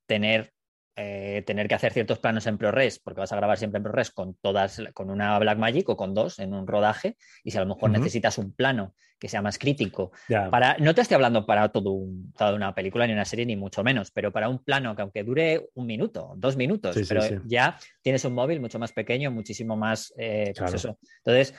[0.06, 0.54] tener
[0.96, 4.12] eh, tener que hacer ciertos planos en ProRes, porque vas a grabar siempre en ProRes
[4.12, 7.68] con todas, con una Blackmagic o con dos en un rodaje, y si a lo
[7.68, 10.12] mejor necesitas un plano que sea más crítico,
[10.52, 11.98] para, no te estoy hablando para todo
[12.38, 15.24] toda una película ni una serie, ni mucho menos, pero para un plano que aunque
[15.24, 20.14] dure un minuto, dos minutos, pero ya tienes un móvil mucho más pequeño, muchísimo más,
[20.18, 20.86] eh, pues
[21.26, 21.56] Entonces,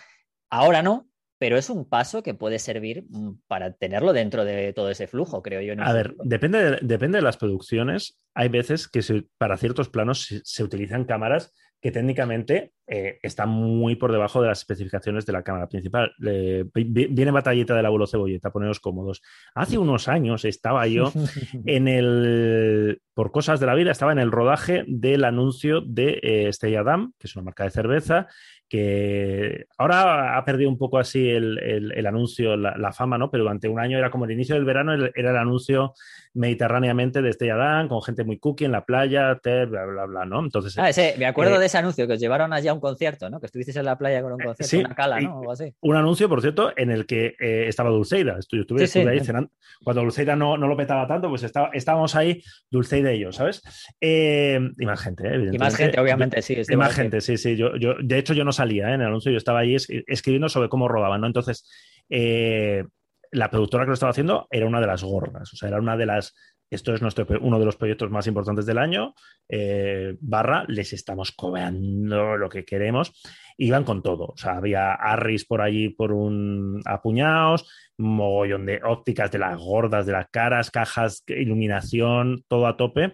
[0.50, 1.08] ahora no,
[1.44, 5.42] pero es un paso que puede servir mm, para tenerlo dentro de todo ese flujo,
[5.42, 5.74] creo yo.
[5.78, 8.18] a ver, depende de, depende de las producciones.
[8.32, 9.02] Hay veces que
[9.36, 11.52] para ciertos planos se, utilizan cámaras
[11.82, 16.12] que técnicamente eh, están muy por debajo de las especificaciones de la cámara principal.
[16.18, 19.20] viene batallita del abuelo cebolleta, poneros cómodos.
[19.54, 21.12] Hace unos años estaba yo
[21.66, 26.50] en el, por cosas de la vida, estaba en el rodaje del anuncio de eh,
[26.54, 28.28] Stella Dam, que es una marca de cerveza,
[28.74, 33.30] que ahora ha perdido un poco así el, anuncio, la, fama, ¿no?
[33.30, 35.94] Pero durante un año era como el inicio del verano, era el anuncio
[36.32, 40.40] mediterráneamente de Estella Dan, con gente muy cookie en la playa, bla, bla, bla, ¿no?
[40.40, 43.30] Entonces, ah, me acuerdo eh, de ese anuncio, que os llevaron allá a un concierto,
[43.30, 43.38] ¿no?
[43.38, 45.38] Que estuvisteis en la playa con un eh, concierto, una cala, ¿no?
[45.38, 45.72] Algo así.
[45.80, 48.36] Un anuncio, por cierto, en el que eh, estaba Dulceida.
[48.50, 49.52] Yo estuve, ahí cenando.
[49.84, 53.62] Cuando Dulceida no, no, lo petaba tanto, pues estaba, estábamos ahí, Dulceida y yo, ¿sabes?
[54.00, 55.56] y más gente, evidentemente.
[55.56, 56.56] Y más gente, obviamente, sí.
[56.68, 57.56] Y más gente, sí, sí.
[57.56, 60.68] Yo, yo, de hecho, yo no salía en el anuncio, yo estaba ahí escribiendo sobre
[60.68, 61.26] cómo rodaban, ¿no?
[61.26, 61.68] Entonces,
[62.08, 65.96] la productora que lo estaba haciendo era una de las gordas, o sea, era una
[65.96, 66.34] de las
[66.70, 69.14] esto es nuestro, uno de los proyectos más importantes del año,
[69.48, 73.12] eh, barra, les estamos cobrando lo que queremos.
[73.56, 79.30] Iban con todo, o sea, había Arris por allí por un apuñados, mogollón de ópticas
[79.30, 83.12] de las gordas, de las caras, cajas, iluminación, todo a tope.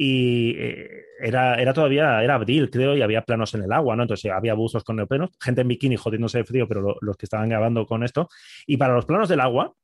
[0.00, 4.02] Y eh, era, era todavía, era abril, creo, y había planos en el agua, ¿no?
[4.02, 7.48] Entonces había buzos con neopreno, gente en bikini jodiéndose de frío, pero los que estaban
[7.48, 8.28] grabando con esto.
[8.64, 9.74] Y para los planos del agua,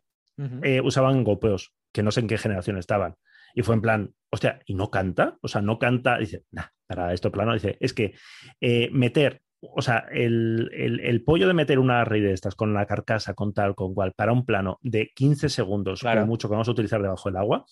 [0.62, 3.16] eh, usaban golpeos que no sé en qué generación estaban.
[3.54, 5.36] Y fue en plan, hostia, ¿y no canta?
[5.40, 6.16] O sea, no canta.
[6.18, 8.14] Dice, nah, para esto plano, dice, es que
[8.60, 13.34] eh, meter, o sea, el, pollo de meter una red de estas con la carcasa,
[13.34, 16.24] con tal, con cual, para un plano de 15 segundos, claro.
[16.24, 17.64] mucho que vamos a utilizar debajo del agua,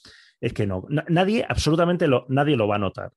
[0.43, 3.13] es que no, nadie, absolutamente lo, nadie lo va a notar.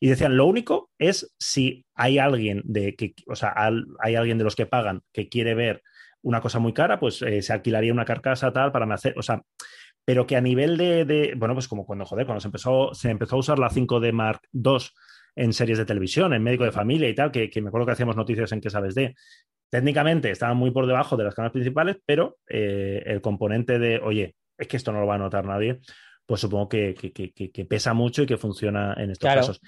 [0.00, 3.52] Y decían, lo único es si hay alguien de que, o sea,
[4.00, 5.82] hay alguien de los que pagan que quiere ver
[6.22, 9.42] una cosa muy cara, pues eh, se alquilaría una carcasa tal para hacer, o sea,
[10.04, 13.36] pero que a nivel de, bueno, pues como cuando, joder, cuando se empezó, se empezó
[13.36, 14.78] a usar la 5D Mark II
[15.34, 18.16] en series de televisión, en médico de familia y tal, que, me acuerdo que hacíamos
[18.16, 19.16] noticias en que sabes de.
[19.68, 24.34] Técnicamente estaban muy por debajo de las cámaras principales, pero eh, el componente de, oye,
[24.56, 25.80] es que esto no lo va a notar nadie,
[26.28, 26.94] pues supongo que,
[27.66, 29.60] pesa mucho y que funciona en estos casos.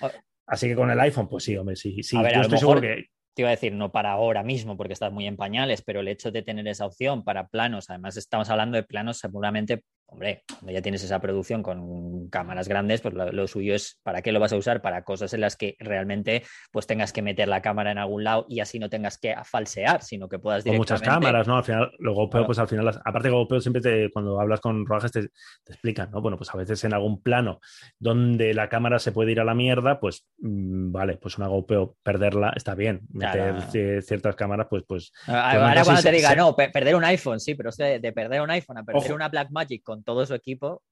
[0.46, 2.18] Así que con el iPhone, pues sí, hombre, sí, sí.
[2.18, 5.27] yo estoy seguro que te iba a decir, no para ahora mismo porque estás muy
[5.27, 8.83] en pañales, pero el hecho de tener esa opción para planos, además estamos hablando de
[8.83, 14.01] planos seguramente hombre, cuando ya tienes esa producción con cámaras grandes, pues lo, suyo es
[14.03, 16.42] para qué lo vas a usar, para cosas en las que realmente
[16.73, 20.03] pues tengas que meter la cámara en algún lado y así no tengas que falsear,
[20.03, 20.94] sino que puedas directamente...
[20.94, 21.57] muchas cámaras, ¿no?
[21.57, 25.12] Al final, luego pues al final, aparte que GoPro siempre te, cuando hablas con rodajes
[25.12, 25.20] te,
[25.66, 26.20] explican, ¿no?
[26.20, 27.61] Bueno, pues a veces en algún plano
[27.99, 31.96] donde la cámara se puede ir a la mierda, pues mm, vale, pues una GoPro
[32.03, 34.83] perderla está bien, meter ciertas cámaras, pues...
[34.87, 38.51] pues, Ahora pues cuando te diga, no, perder un iPhone, sí, pero de perder un
[38.51, 40.83] iPhone a perder una Blackmagic con todo su equipo.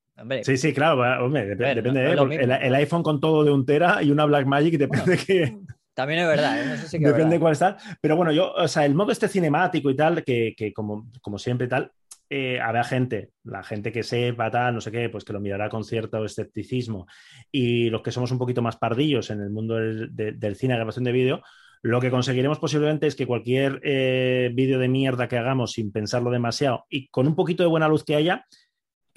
[0.43, 2.13] sí, sí, claro, hombre, depende.
[2.13, 2.59] ¿eh?
[2.63, 5.59] el, iPhone con todo de un tera y una Blackmagic depende que.
[5.95, 6.99] También es verdad, ¿eh?
[7.01, 7.77] depende cuál está.
[8.01, 11.67] Pero bueno, yo, o sea, el modo este cinemático y tal, que, como, como siempre
[11.67, 11.91] tal,
[12.31, 15.69] eh, habrá gente, la gente que sepa tal, no sé qué, pues que lo mirará
[15.69, 17.09] con cierto escepticismo.
[17.51, 21.05] Y los que somos un poquito más pardillos en el mundo del, del cine, grabación
[21.05, 21.43] de vídeo,
[21.83, 26.31] lo que conseguiremos posiblemente es que cualquier eh, vídeo de mierda que hagamos sin pensarlo
[26.31, 28.47] demasiado y con un poquito de buena luz que haya,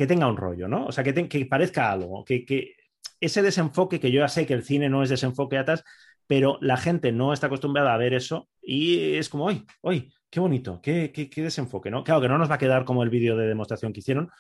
[0.02, 0.88] que tenga un rollo, ¿no?
[0.88, 2.74] O sea, que, que parezca algo, que,
[3.20, 5.84] ese desenfoque, que yo ya sé que el cine no es desenfoque atrás,
[6.26, 10.10] pero la gente no está acostumbrada a ver eso y es como, ¡ay, ay!
[10.32, 10.82] ¡Qué bonito!
[10.82, 11.92] Qué, qué, qué desenfoque!
[11.92, 12.04] ¿no?
[12.04, 14.32] Claro que no nos va a quedar como el vídeo de demostración que hicieron,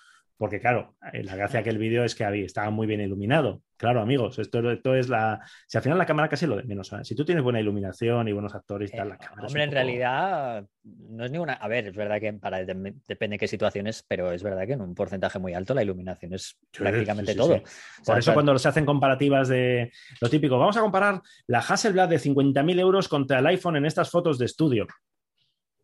[0.42, 3.62] porque claro, eh, la gracia de aquel vídeo es que había, estaba muy bien iluminado.
[3.78, 5.40] Claro, amigos, esto, esto, es la...
[5.68, 8.32] Si al final la cámara casi lo de menos, Si tú tienes buena iluminación y
[8.32, 9.46] buenos actores y tal, la cámara...
[9.46, 11.54] Hombre, en realidad no es ninguna...
[11.54, 14.82] A ver, es verdad que para depende de qué situaciones, pero es verdad que en
[14.82, 17.62] un porcentaje muy alto la iluminación es prácticamente todo.
[18.04, 22.18] Por eso cuando se hacen comparativas de lo típico, vamos a comparar la Hasselblad de
[22.18, 24.88] 50.000 euros contra el iPhone en estas fotos de estudio.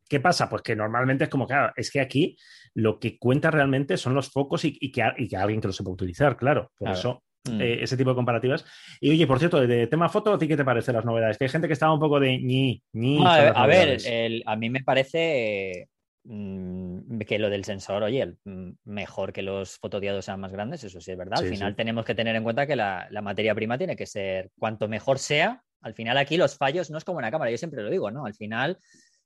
[0.08, 0.50] ¿Qué pasa?
[0.50, 2.38] Pues que normalmente es como, claro, es que aquí
[2.74, 6.72] lo que cuenta realmente son los focos y, que, alguien que lo sepa utilizar, claro.
[6.78, 7.62] Por eso mm.
[7.62, 8.66] eh, ese tipo de comparativas.
[9.02, 11.38] Y oye, por cierto, de, tema foto, ¿a ti qué te parecen las novedades?
[11.38, 13.20] Que hay gente que está un poco de ni, ni.
[13.26, 14.00] a, ver,
[14.46, 15.90] a mí me parece
[16.24, 21.02] mm, que lo del sensor, oye, mm, mejor que los fotodiados sean más grandes, eso
[21.02, 21.40] sí es verdad.
[21.40, 24.52] al final tenemos que tener en cuenta que la, la, materia prima tiene que ser
[24.58, 25.64] cuanto mejor sea.
[25.82, 28.26] Al final aquí los fallos no es como una cámara, yo siempre lo digo, ¿no?
[28.26, 28.78] Al final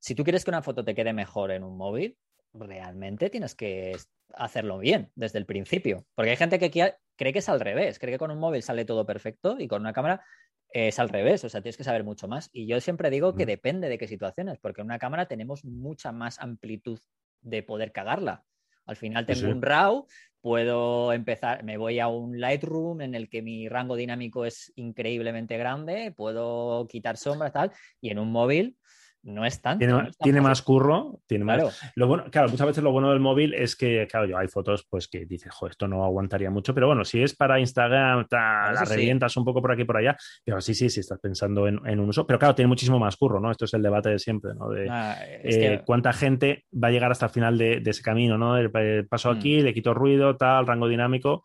[0.01, 2.17] si tú quieres que una foto te quede mejor en un móvil,
[2.53, 3.95] realmente tienes que
[4.33, 6.05] hacerlo bien desde el principio.
[6.15, 6.71] Porque hay gente que
[7.15, 9.81] cree que es al revés, cree que con un móvil sale todo perfecto y con
[9.81, 10.25] una cámara
[10.73, 12.49] es al revés, o sea, tienes que saber mucho más.
[12.51, 16.11] Y yo siempre digo que depende de qué situaciones, porque en una cámara tenemos mucha
[16.11, 16.99] más amplitud
[17.41, 18.43] de poder cagarla.
[18.87, 20.07] Al final tengo un RAW,
[20.41, 25.57] puedo empezar, me voy a un Lightroom en el que mi rango dinámico es increíblemente
[25.57, 28.77] grande, puedo quitar sombras, tal, y en un móvil
[29.23, 29.85] no es tanto.
[30.19, 31.65] Tiene, más curro, tiene claro.
[31.65, 31.91] más.
[31.95, 34.85] Lo bueno, claro, muchas veces lo bueno del móvil es que, claro, yo hay fotos
[34.89, 38.71] pues que dices, jo, esto no aguantaría mucho, pero bueno, si es para Instagram, ta,
[38.71, 41.67] la revientas un poco por aquí y por allá, pero sí, sí, sí estás pensando
[41.67, 42.25] en, un uso.
[42.25, 43.51] Pero claro, tiene muchísimo más curro, ¿no?
[43.51, 44.69] Esto es el debate de siempre, ¿no?
[44.69, 48.57] De ah, eh, cuánta gente va a llegar hasta el final de, ese camino, ¿no?
[48.57, 48.71] El,
[49.07, 49.37] paso mm.
[49.37, 51.43] aquí, le quito ruido, tal, rango dinámico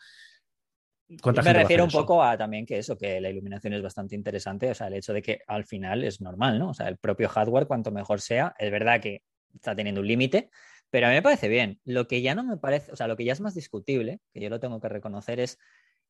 [1.09, 4.75] me refiero un poco a también que eso, que la iluminación es bastante interesante, o
[4.75, 6.71] sea, el hecho de que al final es normal, ¿no?
[6.71, 9.23] O sea, el propio hardware, cuanto mejor sea, es verdad que
[9.55, 10.51] está teniendo un límite,
[10.91, 11.81] pero a mí me parece bien.
[11.85, 14.41] Lo que ya no me parece, o sea, lo que ya es más discutible, que
[14.41, 15.59] yo lo tengo que reconocer, es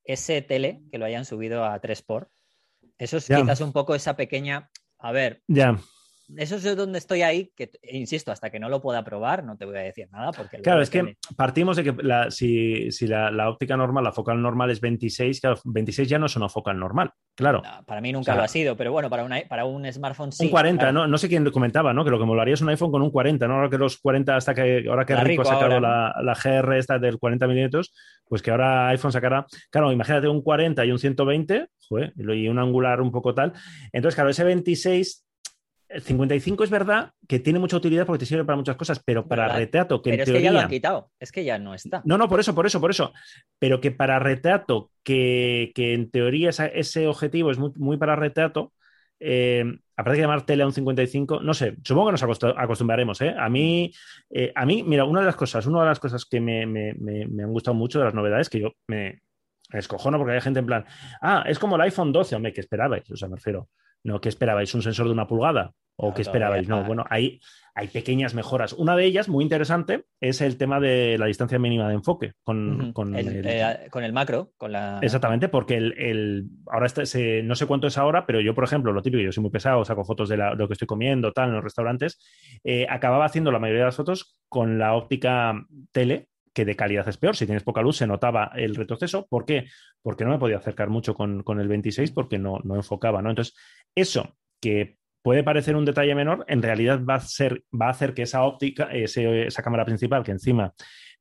[0.04, 2.28] ese tele que lo hayan subido a 3x.
[2.98, 5.78] Eso es quizás un poco esa pequeña, a ver, ya
[6.36, 9.64] eso es donde estoy ahí, que insisto, hasta que no lo pueda probar, no te
[9.64, 10.32] voy a decir nada.
[10.32, 11.94] Porque claro, es que partimos de que
[12.30, 16.48] si, la, óptica normal, la focal normal es 26, claro, 26 ya no es una
[16.48, 17.62] focal normal, claro.
[17.86, 20.46] para mí nunca lo ha sido, pero bueno, para, una, para un smartphone sí.
[20.46, 21.06] Un 40, ¿no?
[21.06, 22.04] no sé quién comentaba, ¿no?
[22.04, 23.54] Que lo que molaría es un iPhone con un 40, ¿no?
[23.54, 26.98] Ahora que los 40, hasta que ahora que Rico, ha sacado la, la, GR esta
[26.98, 27.94] del 40 milímetros,
[28.28, 32.58] pues que ahora iPhone sacará, claro, imagínate un 40 y un 120, joder, y un
[32.58, 33.52] angular un poco tal.
[33.92, 35.25] Entonces, claro, ese 26
[35.88, 39.26] el 55 es verdad que tiene mucha utilidad porque te sirve para muchas cosas, pero
[39.26, 42.02] para retrato, que pero es que ya lo han quitado, es que ya no está.
[42.04, 43.12] No, no, por eso, por eso, por eso.
[43.58, 48.72] Pero que para retrato, que, en teoría ese objetivo es muy, para retrato,
[49.20, 49.64] eh,
[49.96, 53.20] aparte de llamar tele a un 55, no sé, supongo que nos acostumbraremos.
[53.20, 53.34] ¿eh?
[53.38, 53.92] A, mí,
[54.30, 57.52] eh, a mí, mira, una de las cosas, una de las cosas que me, han
[57.52, 59.22] gustado mucho de las novedades, que yo me,
[59.72, 60.84] escojono porque hay gente en plan,
[61.22, 63.68] ah, es como el iPhone 12, hombre, que esperabais, o sea, me refiero.
[64.06, 64.72] No, ¿qué esperabais?
[64.72, 65.72] ¿Un sensor de una pulgada?
[65.96, 66.68] ¿O qué esperabais?
[66.68, 67.40] No, bueno, hay,
[67.74, 68.72] hay pequeñas mejoras.
[68.72, 72.92] Una de ellas, muy interesante, es el tema de la distancia mínima de enfoque con,
[73.16, 74.52] el, eh, con el, macro.
[74.56, 75.00] Con la...
[75.02, 79.02] Exactamente, porque el, ahora este, no sé cuánto es ahora, pero yo, por ejemplo, lo
[79.02, 81.64] típico, yo soy muy pesado, saco fotos de, lo que estoy comiendo, tal, en los
[81.64, 82.20] restaurantes,
[82.62, 87.06] eh, acababa haciendo la mayoría de las fotos con la óptica tele, que de calidad
[87.06, 87.36] es peor.
[87.36, 89.26] Si tienes poca luz, se notaba el retroceso.
[89.28, 89.66] ¿Por qué?
[90.00, 93.28] Porque no me podía acercar mucho con, el 26 porque no, no enfocaba, ¿no?
[93.28, 93.54] Entonces,
[93.94, 98.14] eso que puede parecer un detalle menor, en realidad va a, ser, va a hacer
[98.14, 100.72] que esa óptica, esa cámara principal, que encima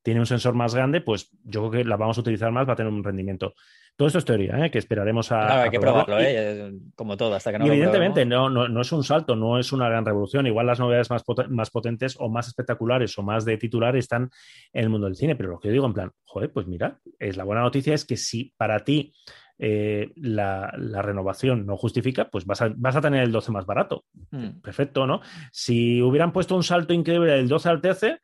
[0.01, 2.71] tiene un sensor más grande, pues yo creo que la vamos a utilizar más, va
[2.71, 3.55] a tener un rendimiento.
[3.95, 4.69] Todo esto es teoría, ¿eh?
[4.69, 5.45] que esperaremos a.
[5.45, 6.73] Claro, hay que probarlo, ¿eh?
[6.95, 7.65] como todo, hasta que no.
[7.65, 10.47] evidentemente, no, no, es un salto, no es una gran revolución.
[10.47, 14.29] Igual las novedades más, más potentes o más espectaculares o más de titular están
[14.73, 16.99] en el mundo del cine, pero lo que yo digo en plan, joder, pues mira,
[17.19, 19.13] es, la buena noticia es que si para ti
[19.57, 24.03] eh, la, renovación no justifica, pues vas a, vas a tener el 12 más barato.
[24.31, 24.59] Mm.
[24.61, 25.21] Perfecto, ¿no?
[25.51, 28.19] Si hubieran puesto un salto increíble del 12 al 13,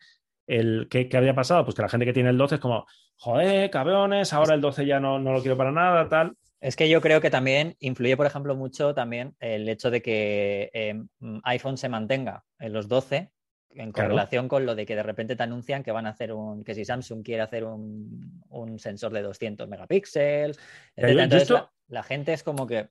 [0.52, 1.64] el, ¿qué, habría pasado?
[1.64, 2.86] Pues que la gente que tiene el 12 es como,
[3.16, 6.36] joder, cabrones, ahora el 12 ya no, no lo quiero para nada, tal.
[6.60, 10.70] Es que yo creo que también influye, por ejemplo, mucho también el hecho de que
[10.74, 11.02] eh,
[11.44, 13.32] iPhone se mantenga en los 12
[13.76, 16.64] en correlación con lo de que de repente te anuncian que van a hacer un,
[16.64, 20.60] que si Samsung quiere hacer un, sensor de 200 megapíxeles,
[20.96, 21.54] Entonces,
[21.88, 22.90] la, gente es como que,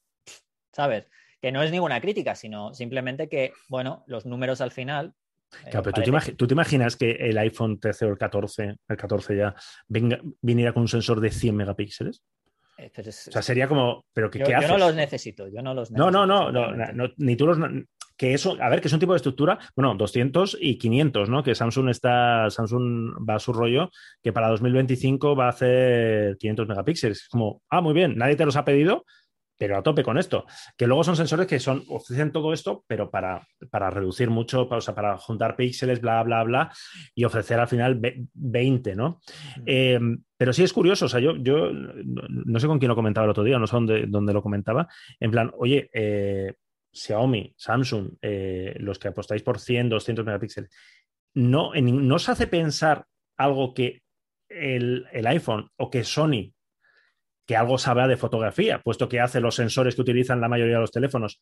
[0.73, 1.07] ¿sabes?
[1.41, 5.15] Que no es ninguna crítica, sino simplemente que, bueno, los números al final.
[5.67, 9.37] Eh, claro, pero ¿tú te, imaginas que el iPhone 13 o el 14, el 14
[9.37, 9.55] ya,
[9.89, 12.23] venga, viniera con un sensor de 100 megapíxeles?
[12.79, 14.69] Eh, o sea, sería como, pero ¿qué, haces?
[14.69, 16.11] Yo no los necesito, yo no los necesito.
[16.11, 17.59] No, no, no, no, ni tú los,
[18.17, 21.43] que eso, a ver, que es un tipo de estructura, bueno, 200 y 500, ¿no?
[21.43, 23.91] Que Samsung está, Samsung va a su rollo,
[24.23, 27.29] que para 2025 va a hacer 500 megapíxeles.
[27.29, 29.05] Como, ah, muy bien, nadie te los ha pedido,
[29.61, 30.47] pero a tope con esto.
[30.75, 34.79] Que luego son sensores que son, ofrecen todo esto, pero para, para reducir mucho, para,
[34.79, 36.73] o sea, para juntar píxeles, bla, bla, bla,
[37.15, 38.01] y ofrecer al final
[38.33, 39.21] 20, ¿no?
[39.59, 39.63] Mm.
[39.67, 43.27] Em, pero sí es curioso, o sea, yo, yo no sé con quién lo comentaba
[43.27, 44.89] el otro día, no sé dónde, dónde lo comentaba,
[45.21, 46.55] en plan, oye, eh,
[46.91, 50.71] Xiaomi, Samsung, eh, los que apostáis por 100, 200 megapíxeles,
[51.35, 53.05] no, no os hace pensar
[53.37, 54.01] algo que
[54.49, 56.55] el, iPhone o que Sony,
[57.51, 60.83] que algo sabrá de fotografía, puesto que hace los sensores que utilizan la mayoría de
[60.83, 61.41] los teléfonos,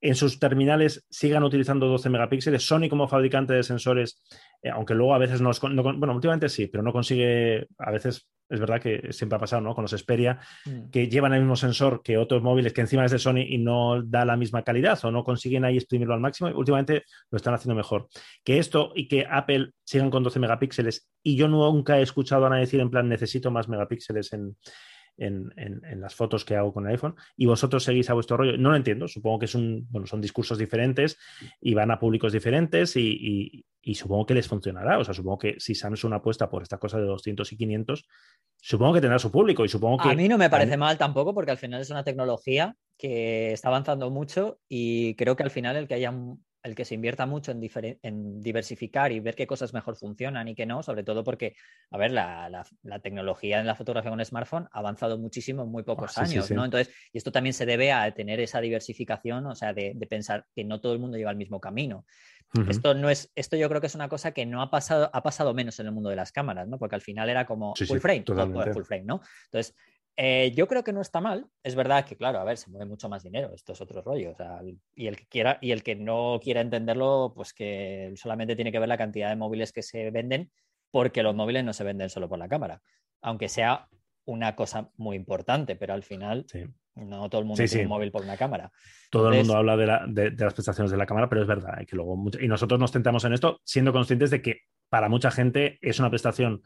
[0.00, 2.64] en sus terminales sigan utilizando 12 megapíxeles.
[2.64, 4.22] Sony como fabricante de sensores,
[4.62, 8.28] eh, aunque luego a veces no, no, bueno, últimamente sí, pero no consigue, a veces
[8.48, 9.74] es verdad que siempre ha pasado, ¿no?
[9.74, 10.90] Con los Xperia, mm.
[10.90, 14.04] que llevan el mismo sensor que otros móviles que encima es de Sony y no
[14.04, 16.48] da la misma calidad o no consiguen ahí exprimirlo al máximo.
[16.50, 18.06] Últimamente lo están haciendo mejor.
[18.44, 22.50] Que esto y que Apple sigan con 12 megapíxeles y yo nunca he escuchado a
[22.50, 24.32] nadie decir en plan necesito más megapíxeles
[25.20, 28.56] en, en, las fotos que hago con el iPhone y vosotros seguís a vuestro rollo.
[28.56, 31.18] No lo entiendo, supongo que es un, bueno, son discursos diferentes
[31.60, 34.98] y van a públicos diferentes y, supongo que les funcionará.
[34.98, 38.08] O sea, supongo que si Samsung apuesta por esta cosa de 200 y 500,
[38.56, 40.08] supongo que tendrá su público y supongo que...
[40.08, 43.68] A mí no me parece mal tampoco porque al final es una tecnología que está
[43.68, 46.12] avanzando mucho y creo que al final el que haya
[46.62, 50.66] el que se invierta mucho en, diversificar y ver qué cosas mejor funcionan y qué
[50.66, 51.56] no, sobre todo porque,
[51.90, 52.64] a ver, la,
[53.02, 56.64] tecnología en la fotografía con smartphone ha avanzado muchísimo en muy pocos ah, años, ¿no?
[56.64, 60.64] Entonces, y esto también se debe a tener esa diversificación, o sea, de, pensar que
[60.64, 62.04] no todo el mundo lleva el mismo camino.
[62.68, 65.22] Esto no es, esto yo creo que es una cosa que no ha pasado, ha
[65.22, 66.78] pasado menos en el mundo de las cámaras, ¿no?
[66.78, 69.20] Porque al final era como full frame, full frame, ¿no?
[69.44, 69.76] Entonces,
[70.16, 71.46] eh, yo creo que no está mal.
[71.62, 73.52] Es verdad que, claro, a ver, se mueve mucho más dinero.
[73.54, 74.34] Esto es otro rollo.
[74.94, 78.78] y el que quiera y el que no quiera entenderlo, pues que solamente tiene que
[78.78, 80.50] ver la cantidad de móviles que se venden,
[80.90, 82.82] porque los móviles no se venden solo por la cámara.
[83.22, 83.88] Aunque sea
[84.24, 86.46] una cosa muy importante, pero al final
[86.94, 88.70] no todo el mundo tiene un móvil por una cámara.
[89.10, 92.22] Todo el mundo habla de, las prestaciones de la cámara, pero es verdad que luego
[92.40, 96.10] y nosotros nos tentamos en esto siendo conscientes de que para mucha gente es una
[96.10, 96.62] prestación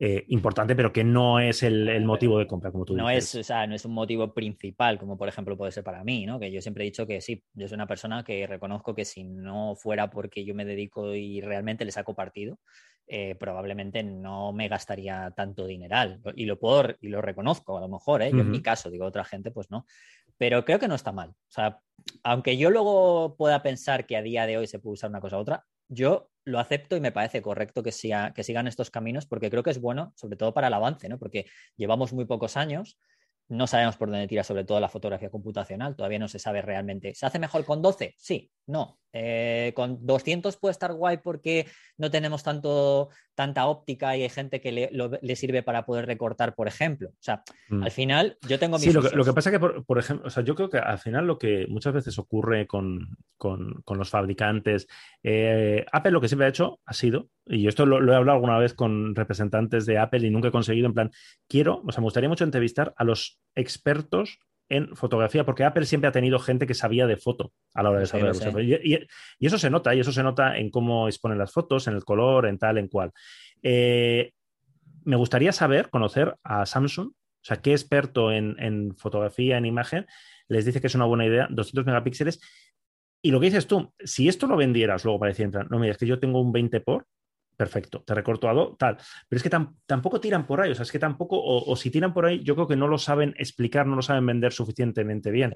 [0.00, 3.34] eh, importante, pero que no es el, motivo de compra, como tú no dices.
[3.34, 6.24] Es, o sea, no es un motivo principal, como por ejemplo puede ser para mí,
[6.24, 6.38] ¿no?
[6.38, 9.24] Que yo siempre he dicho que sí, yo soy una persona que reconozco que si
[9.24, 12.60] no fuera porque yo me dedico y realmente le saco partido,
[13.08, 16.20] eh, probablemente no me gastaría tanto dineral.
[16.36, 18.30] Y lo puedo y lo reconozco, a lo mejor, ¿eh?
[18.30, 19.84] Yo en mi caso, digo, otra gente, pues no.
[20.36, 21.30] Pero creo que no está mal.
[21.30, 21.80] O sea,
[22.22, 25.38] aunque yo luego pueda pensar que a día de hoy se puede usar una cosa
[25.38, 29.62] u otra, yo lo acepto y me parece correcto que, sigan estos caminos porque creo
[29.62, 31.18] que es bueno, sobre todo para el avance, ¿no?
[31.18, 31.46] porque
[31.76, 32.98] llevamos muy pocos años
[33.48, 37.14] no sabemos por dónde tira sobre todo la fotografía computacional, todavía no se sabe realmente.
[37.14, 38.14] ¿Se hace mejor con 12?
[38.18, 38.98] Sí, no.
[39.12, 41.66] Eh, con 200 puede estar guay porque
[41.96, 46.68] no tenemos tanto, tanta óptica y hay gente que le, sirve para poder recortar, por
[46.68, 47.08] ejemplo.
[47.08, 47.82] O sea, mm.
[47.82, 48.84] al final yo tengo mis...
[48.84, 51.26] Sí, lo que, pasa es que, por, ejemplo, o sea, yo creo que al final
[51.26, 53.16] lo que muchas veces ocurre con,
[53.86, 54.86] los fabricantes,
[55.22, 58.58] eh, Apple lo que siempre ha hecho ha sido y esto lo, he hablado alguna
[58.58, 61.10] vez con representantes de Apple y nunca he conseguido, en plan,
[61.48, 64.38] quiero, o sea, me gustaría mucho entrevistar a los expertos
[64.68, 68.00] en fotografía, porque Apple siempre ha tenido gente que sabía de foto a la hora
[68.00, 71.52] de desarrollar y, y, eso se nota, y eso se nota en cómo exponen las
[71.52, 73.12] fotos, en el color, en tal, en cual.
[73.62, 74.32] Eh,
[75.04, 80.06] me gustaría saber, conocer a Samsung, o sea, qué experto en, en, fotografía, en imagen,
[80.48, 82.40] les dice que es una buena idea, 200 megapíxeles.
[83.22, 85.98] Y lo que dices tú, si esto lo vendieras luego para decir, no, mira, es
[85.98, 87.06] que yo tengo un 20 por,
[87.58, 88.96] perfecto, te recorto a tal.
[89.28, 92.14] Pero es que tampoco tiran por ahí, o sea, es que tampoco, o, si tiran
[92.14, 95.52] por ahí, yo creo que no lo saben explicar, no lo saben vender suficientemente bien.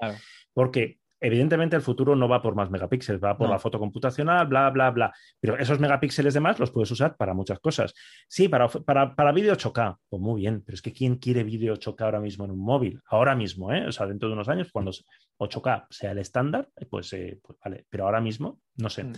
[0.53, 4.69] Porque Evidentemente el futuro no va por más megapíxeles, va por la foto computacional, bla,
[4.71, 5.13] bla, bla.
[5.39, 7.93] Pero esos megapíxeles de más los puedes usar para muchas cosas.
[8.27, 11.75] Sí, para, para, para vídeo 8K, pues muy bien, pero es que ¿quién quiere vídeo
[11.75, 12.99] 8K ahora mismo en un móvil?
[13.05, 13.87] Ahora mismo, ¿eh?
[13.87, 14.91] O sea, dentro de unos años, cuando
[15.39, 19.03] 8K sea el estándar, pues, eh, pues vale, pero ahora mismo no sé.
[19.03, 19.13] Mm.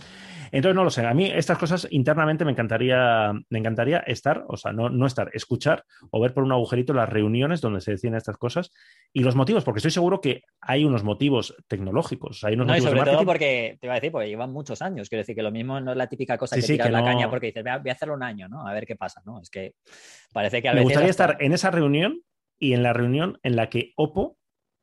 [0.52, 1.04] Entonces no lo sé.
[1.04, 5.30] A mí estas cosas internamente me encantaría, me encantaría estar, o sea, no, no estar,
[5.32, 8.70] escuchar o ver por un agujerito las reuniones donde se deciden estas cosas
[9.12, 12.44] y los motivos, porque estoy seguro que hay unos motivos tecnológicos.
[12.44, 15.08] Hay unos no, y sobre todo porque, te iba a decir, porque llevan muchos años.
[15.08, 17.46] Quiero decir que lo mismo no es la típica cosa que tiras la caña porque
[17.46, 18.66] dices, voy a, hacerlo un año, ¿no?
[18.66, 19.40] A ver qué pasa, ¿no?
[19.40, 19.74] Es que
[20.32, 22.22] parece que a Me gustaría estar en esa reunión
[22.58, 24.38] y en la reunión en la que Oppo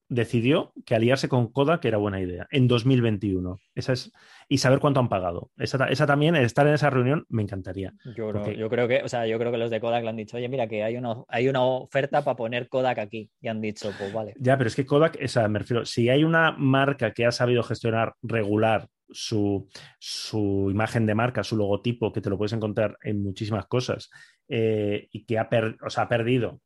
[0.09, 3.59] decidió que aliarse con Kodak era buena idea en 2021.
[3.75, 4.11] Esa es,
[4.47, 5.51] y saber cuánto han pagado.
[5.57, 7.93] Esa, esa también, estar en esa reunión, me encantaría.
[8.15, 10.37] Yo, yo, creo que, o sea, yo creo que los de Kodak le han dicho,
[10.37, 13.29] oye, mira, que hay una, hay una oferta para poner Kodak aquí.
[13.41, 14.33] Y han dicho, pues vale.
[14.37, 17.63] Ya, pero es que Kodak, esa, me refiero, si hay una marca que ha sabido
[17.63, 19.67] gestionar regular su,
[19.99, 24.09] su, imagen de marca, su logotipo, que te lo puedes encontrar en muchísimas cosas,
[24.47, 25.49] eh, y que ha,
[25.85, 26.59] o sea, ha perdido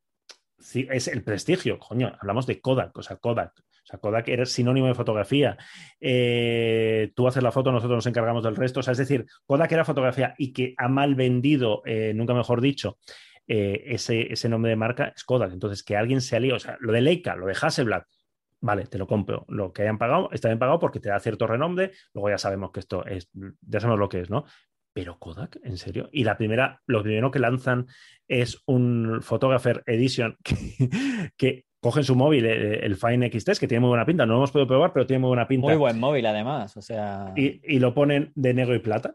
[0.60, 3.54] es el prestigio, coño, hablamos de Kodak, o sea, Kodak.
[3.60, 5.58] O sea, Kodak era sinónimo de fotografía.
[6.02, 8.82] Eh, tú haces la foto, nosotros nos encargamos del resto.
[8.82, 12.60] O sea, es decir, Kodak era fotografía y que ha mal vendido, eh, nunca mejor
[12.60, 12.98] dicho,
[13.48, 15.54] eh, ese, ese, nombre de marca es Kodak.
[15.54, 18.04] Entonces, que alguien se alíe, o sea, lo de Leica, lo de Hasselblad,
[18.60, 19.46] vale, te lo compro.
[19.48, 21.92] Lo que hayan pagado está bien pagado porque te da cierto renombre.
[22.14, 23.30] Luego ya sabemos que esto es,
[23.62, 24.44] ya sabemos lo que es, ¿no?
[24.98, 26.10] Pero Kodak, ¿en serio?
[26.12, 27.86] Y la primera, lo primero que lanzan
[28.28, 30.36] es un Photographer Edition
[31.38, 34.26] que, cogen su móvil, eh, el, Fine X3, que tiene muy buena pinta.
[34.26, 35.68] No lo hemos podido probar, pero tiene muy buena pinta.
[35.68, 36.76] Muy buen móvil, además.
[36.78, 37.32] O sea...
[37.36, 39.14] Y, lo ponen de negro y plata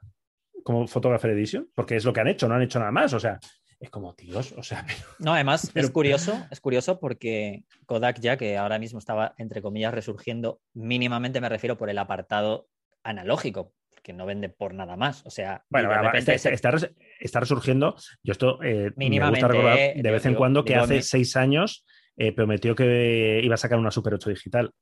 [0.62, 3.12] como Photographer Edition, porque es lo que han hecho, no han hecho nada más.
[3.12, 3.40] O sea,
[3.81, 4.87] es como, tíos, o sea...
[5.18, 9.92] No, además es curioso, es curioso porque Kodak ya, que ahora mismo estaba, entre comillas,
[9.92, 12.68] resurgiendo, mínimamente me refiero por el apartado
[13.03, 15.25] analógico, que no vende por nada más.
[15.27, 17.97] O sea, bueno, este, está, resurgiendo.
[18.23, 21.85] Yo esto eh, me gusta recordar de vez en cuando que hace seis años
[22.17, 24.73] eh, prometió que iba a sacar una Super 8 digital.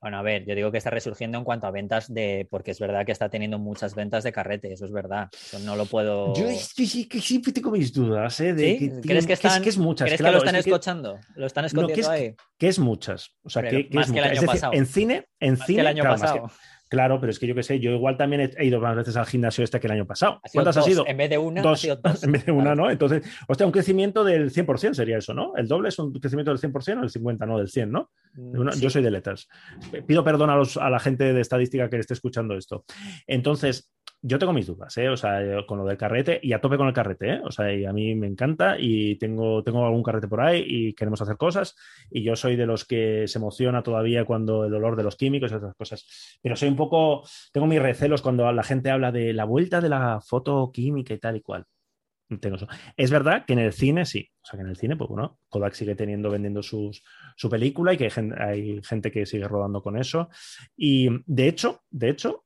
[0.00, 2.78] Bueno, a ver, yo digo que está resurgiendo en cuanto a ventas de, porque es
[2.78, 5.28] verdad que está teniendo muchas ventas de carrete, eso es verdad.
[5.32, 6.34] Eso no lo puedo.
[6.34, 8.52] Yo es que, sí, que siempre tengo mis dudas, ¿eh?
[8.52, 10.06] De ¿Crees que están, es, muchas?
[10.06, 11.18] ¿crees que lo están escuchando?
[11.34, 12.34] ¿Lo están escondiendo ahí?
[12.58, 13.34] Que es muchas.
[13.42, 14.72] O sea, que, más es que el año pasado.
[14.74, 15.76] en cine, en cine.
[15.76, 16.50] Que el año pasado.
[16.88, 19.26] Claro, pero es que yo qué sé, yo igual también he ido más veces al
[19.26, 20.40] gimnasio este que el año pasado.
[20.52, 21.04] ¿Cuántas ha sido?
[21.06, 21.84] En vez de una, dos.
[21.84, 22.90] En vez de una, ¿no?
[22.90, 25.56] Entonces, o sea, un crecimiento del 100% sería eso, ¿no?
[25.56, 28.10] El doble es un crecimiento del 100% o el 50%, no, del 100, ¿no?
[28.34, 29.48] Mm, yo soy de letras.
[30.06, 32.84] Pido perdón a, los, a la gente de estadística que esté escuchando esto.
[33.26, 33.90] Entonces,
[34.26, 35.08] yo tengo mis dudas, ¿eh?
[35.08, 37.40] O sea, con lo del carrete y a tope con el carrete, ¿eh?
[37.44, 40.94] O sea, y a mí me encanta y tengo, tengo algún carrete por ahí y
[40.94, 41.76] queremos hacer cosas
[42.10, 45.52] y yo soy de los que se emociona todavía cuando el olor de los químicos
[45.52, 46.38] y otras cosas.
[46.42, 47.22] Pero soy un poco,
[47.52, 51.18] tengo mis recelos cuando la gente habla de la vuelta de la foto química y
[51.18, 51.64] tal y cual.
[52.96, 54.28] Es verdad que en el cine sí.
[54.42, 57.04] O sea, que en el cine, pues bueno, Kodak sigue teniendo, vendiendo sus,
[57.36, 60.28] su película y que hay gente, hay gente que sigue rodando con eso.
[60.76, 62.45] Y de hecho, de hecho,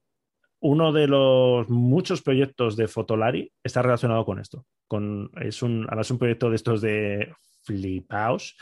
[0.61, 4.67] uno de los muchos proyectos de Fotolari está relacionado con esto.
[4.87, 7.33] Con, es un, además un proyecto de estos de
[7.65, 8.57] flipaos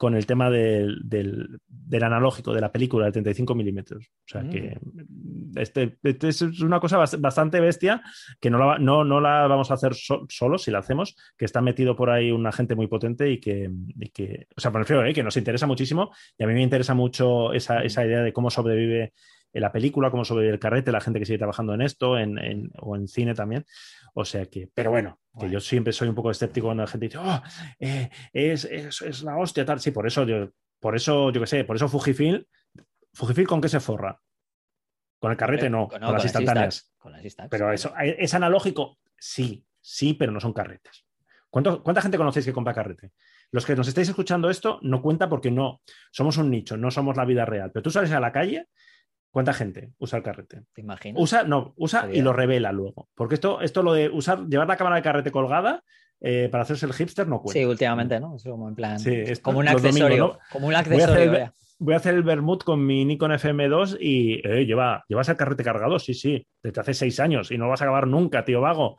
[0.00, 4.06] con el tema del, del, analógico, de la película de 35 milímetros.
[4.06, 5.58] O sea que mm.
[5.58, 8.00] este, este, es una cosa bastante bestia
[8.40, 11.60] que no la, no, no la vamos a hacer solo si la hacemos, que está
[11.60, 13.70] metido por ahí una gente muy potente y que,
[14.14, 15.12] que o sea, por ejemplo, ¿eh?
[15.12, 18.48] que nos interesa muchísimo y a mí me interesa mucho esa, esa idea de cómo
[18.48, 19.12] sobrevive
[19.52, 22.70] en la película, como sobre el carrete, la gente que sigue trabajando en esto, en,
[22.78, 23.64] o en cine también.
[24.14, 27.06] O sea que, pero bueno, que yo siempre soy un poco escéptico cuando la gente
[27.06, 27.42] dice, oh,
[27.78, 29.80] eh, es, es, es, la hostia, tal.
[29.80, 32.44] Sí, por eso, yo, por eso, yo qué sé, por eso Fujifilm,
[33.12, 34.20] Fujifilm con qué se forra.
[35.18, 36.94] Con el carrete no, con, las instantáneas.
[37.50, 38.98] pero eso, ¿es analógico?
[39.18, 41.04] Sí, sí, pero no son carretes.
[41.50, 43.12] ¿Cuánta gente conocéis que compra carrete?
[43.50, 45.82] Los que nos estáis escuchando esto no cuenta porque no,
[46.12, 47.70] somos un nicho, no somos la vida real.
[47.72, 48.68] Pero tú sales a la calle
[49.30, 50.64] ¿Cuánta gente usa el carrete?
[50.72, 51.22] ¿Te imaginas?
[51.22, 53.08] Usa, no, usa y lo revela luego.
[53.14, 55.84] Porque esto, esto lo de usar, llevar la cámara de carrete colgada
[56.20, 57.58] eh, para hacerse el hipster no cuenta.
[57.58, 58.36] Sí, últimamente, ¿no?
[58.36, 58.98] Es como en plan.
[59.42, 60.38] como un accesorio.
[60.50, 61.54] Como un accesorio.
[61.78, 65.64] Voy a hacer el, voy con mi Nikon FM2 y eh, lleva, llevas el carrete
[65.64, 68.60] cargado, sí, sí, desde hace seis años y no lo vas a acabar nunca, tío
[68.60, 68.98] vago.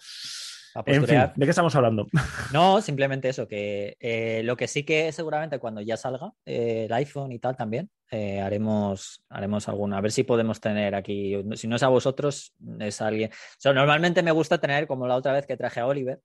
[0.85, 2.07] En fin, ¿de qué estamos hablando?
[2.53, 6.93] No, simplemente eso, que eh, lo que sí que seguramente cuando ya salga eh, el
[6.93, 11.67] iPhone y tal también, eh, haremos, haremos alguna, a ver si podemos tener aquí, si
[11.67, 13.31] no es a vosotros, es a alguien.
[13.63, 16.21] normalmente me gusta tener, como la otra vez que traje a Oliver,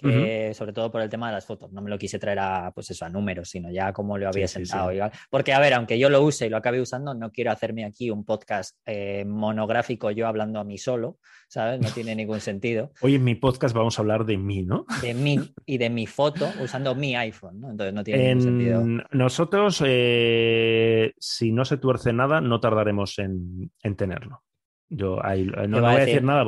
[0.00, 1.72] sobre todo por el tema de las fotos.
[1.72, 4.48] No me lo quise traer a, pues eso, a números, sino ya como lo había
[4.48, 4.90] sentado.
[5.30, 8.10] Porque, a ver, aunque yo lo use y lo acabe usando, no quiero hacerme aquí
[8.10, 11.18] un podcast eh, monográfico yo hablando a mí solo,
[11.48, 11.80] ¿sabes?
[11.80, 12.92] No tiene ningún sentido.
[13.00, 14.86] Hoy en mi podcast vamos a hablar de mí, ¿no?
[15.02, 17.70] De mí y de mi foto usando mi iPhone, ¿no?
[17.70, 18.84] Entonces no tiene ningún sentido.
[19.10, 24.42] Nosotros, eh, si no se tuerce nada, no tardaremos en, tenerlo.
[24.88, 26.44] Yo ahí, no, voy a decir, nada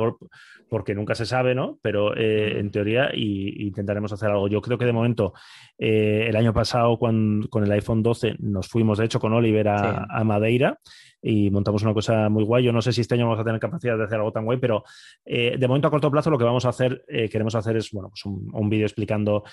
[0.69, 1.79] porque nunca se sabe, ¿no?
[1.81, 4.47] Pero eh, en teoría y, intentaremos hacer algo.
[4.47, 5.33] Yo creo que de momento,
[5.77, 10.23] eh, el año pasado con, el iPhone 12 nos fuimos, de hecho, con Oliver a,
[10.23, 10.77] Madeira
[11.21, 12.63] y montamos una cosa muy guay.
[12.63, 14.59] Yo no sé si este año vamos a tener capacidad de hacer algo tan guay,
[14.59, 14.83] pero
[15.25, 18.09] eh, de momento a corto plazo lo que vamos a hacer, queremos hacer es, bueno,
[18.09, 19.43] pues un, un vídeo explicando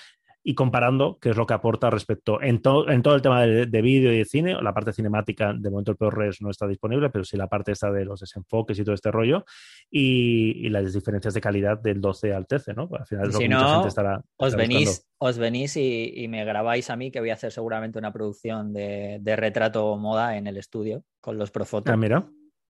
[0.47, 4.13] y comparando qué es lo que aporta respecto en, en todo el tema de, vídeo
[4.13, 4.55] y de cine.
[4.61, 7.91] La parte cinemática, de momento el ProRes no está disponible, pero sí la parte esta
[7.91, 9.43] de los desenfoques y todo este rollo
[9.91, 12.87] y, las diferencias de calidad del 12 al 13, ¿no?
[12.97, 14.21] Al final es lo que mucha gente estará.
[14.37, 18.13] Os venís, os venís y, me grabáis a mí, que voy a hacer seguramente una
[18.13, 21.91] producción de, retrato moda en el estudio con los Profoto.
[21.91, 22.25] Ah, mira.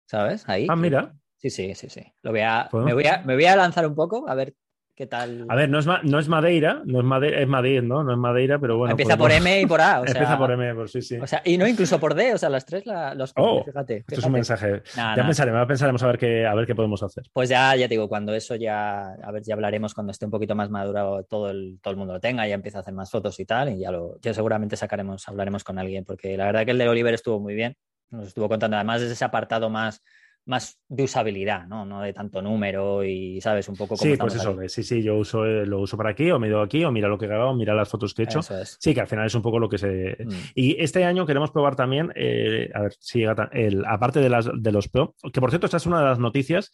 [0.04, 0.46] ¿Sabes?
[0.46, 0.66] Ahí.
[0.68, 1.14] Ah, mira.
[1.38, 2.04] Sí, sí, sí, sí.
[2.20, 4.54] Lo voy a, me, voy a, me voy a lanzar un poco a ver
[4.94, 5.46] ¿Qué tal?
[5.48, 8.04] A ver, no es, no es Madeira, no es Madeira, es Madrid, ¿no?
[8.04, 8.90] No es Madeira, pero bueno.
[8.90, 10.00] Empieza pues por M y por A.
[10.00, 11.16] O sea, empieza por M, por sí, sí.
[11.16, 14.04] O sea, y no incluso por D, o sea, las tres la, los oh, fíjate,
[14.06, 14.82] Esto es un mensaje.
[14.94, 17.24] ya pensaremos, pensaremos a ver qué, a ver qué podemos hacer.
[17.32, 20.30] Pues ya, ya te digo, cuando eso ya, a ver, ya hablaremos cuando esté un
[20.30, 23.10] poquito más maduro, todo el, todo el mundo lo tenga, ya empieza a hacer más
[23.10, 26.66] fotos y tal, y ya lo, ya seguramente sacaremos, hablaremos con alguien, porque la verdad
[26.66, 27.76] que el de Oliver estuvo muy bien.
[28.10, 30.02] Nos estuvo contando además de ese apartado más
[30.44, 31.84] más de usabilidad, ¿no?
[31.84, 33.68] No de tanto número y, ¿sabes?
[33.68, 36.30] Un poco como Sí, pues eso, sí, sí, yo uso, eh, lo uso para aquí,
[36.30, 38.40] o doy aquí, o mira lo que he grabado, mira las fotos que he hecho.
[38.42, 40.16] Sí, que al final es un poco lo que se...
[40.18, 40.30] Mm.
[40.54, 44.50] Y este año queremos probar también, eh, a ver si llega, el, aparte de, las,
[44.52, 46.72] de los Pro, que por cierto, esta es una de las noticias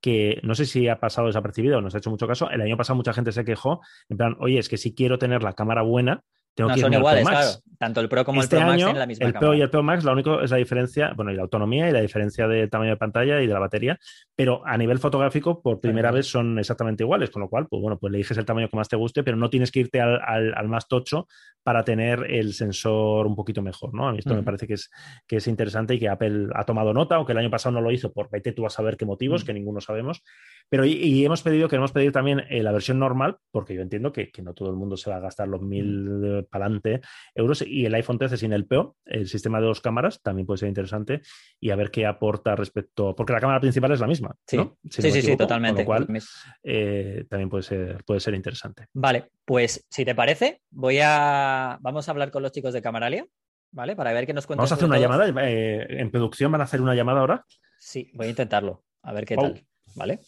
[0.00, 2.48] que no sé si ha pasado desapercibido o nos ha hecho mucho caso.
[2.50, 5.42] El año pasado mucha gente se quejó, en plan, oye, es que si quiero tener
[5.42, 6.24] la cámara buena,
[6.58, 7.50] no son iguales, claro.
[7.80, 9.70] Tanto el Pro como este el Pro Max tienen la misma el Pro y el
[9.70, 12.68] Pro Max, la única es la diferencia, bueno, y la autonomía y la diferencia de
[12.68, 13.98] tamaño de pantalla y de la batería,
[14.36, 17.98] pero a nivel fotográfico, por primera vez son exactamente iguales, con lo cual, pues bueno,
[17.98, 20.68] pues le eliges el tamaño que más te guste, pero no tienes que irte al,
[20.68, 21.26] más tocho
[21.62, 24.08] para tener el sensor un poquito mejor, ¿no?
[24.08, 24.90] A mí esto me parece que es,
[25.26, 27.90] que es interesante y que Apple ha tomado nota, aunque el año pasado no lo
[27.90, 30.22] hizo, por vete tú a saber qué motivos, que ninguno sabemos,
[30.70, 34.30] Pero y, hemos pedido, queremos pedir también eh, la versión normal, porque yo entiendo que,
[34.40, 37.00] no todo el mundo se va a gastar los mil para adelante
[37.34, 37.62] euros.
[37.66, 40.68] Y el iPhone 13 sin el PO, el sistema de dos cámaras, también puede ser
[40.68, 41.22] interesante.
[41.58, 43.16] Y a ver qué aporta respecto.
[43.16, 44.36] Porque la cámara principal es la misma.
[44.46, 44.58] Sí,
[44.88, 45.84] sí, sí, totalmente.
[45.84, 46.22] Con lo cual,
[46.62, 48.86] eh, también puede ser, puede ser interesante.
[48.94, 51.78] Vale, pues si te parece, voy a.
[51.80, 53.26] Vamos a hablar con los chicos de Camaralia.
[53.72, 53.94] ¿Vale?
[53.96, 54.62] Para ver qué nos cuentan.
[54.62, 55.28] Vamos a hacer una llamada.
[55.48, 57.44] Eh, ¿En producción van a hacer una llamada ahora?
[57.78, 58.84] Sí, voy a intentarlo.
[59.02, 59.64] A ver qué tal.
[59.94, 60.20] ¿Vale?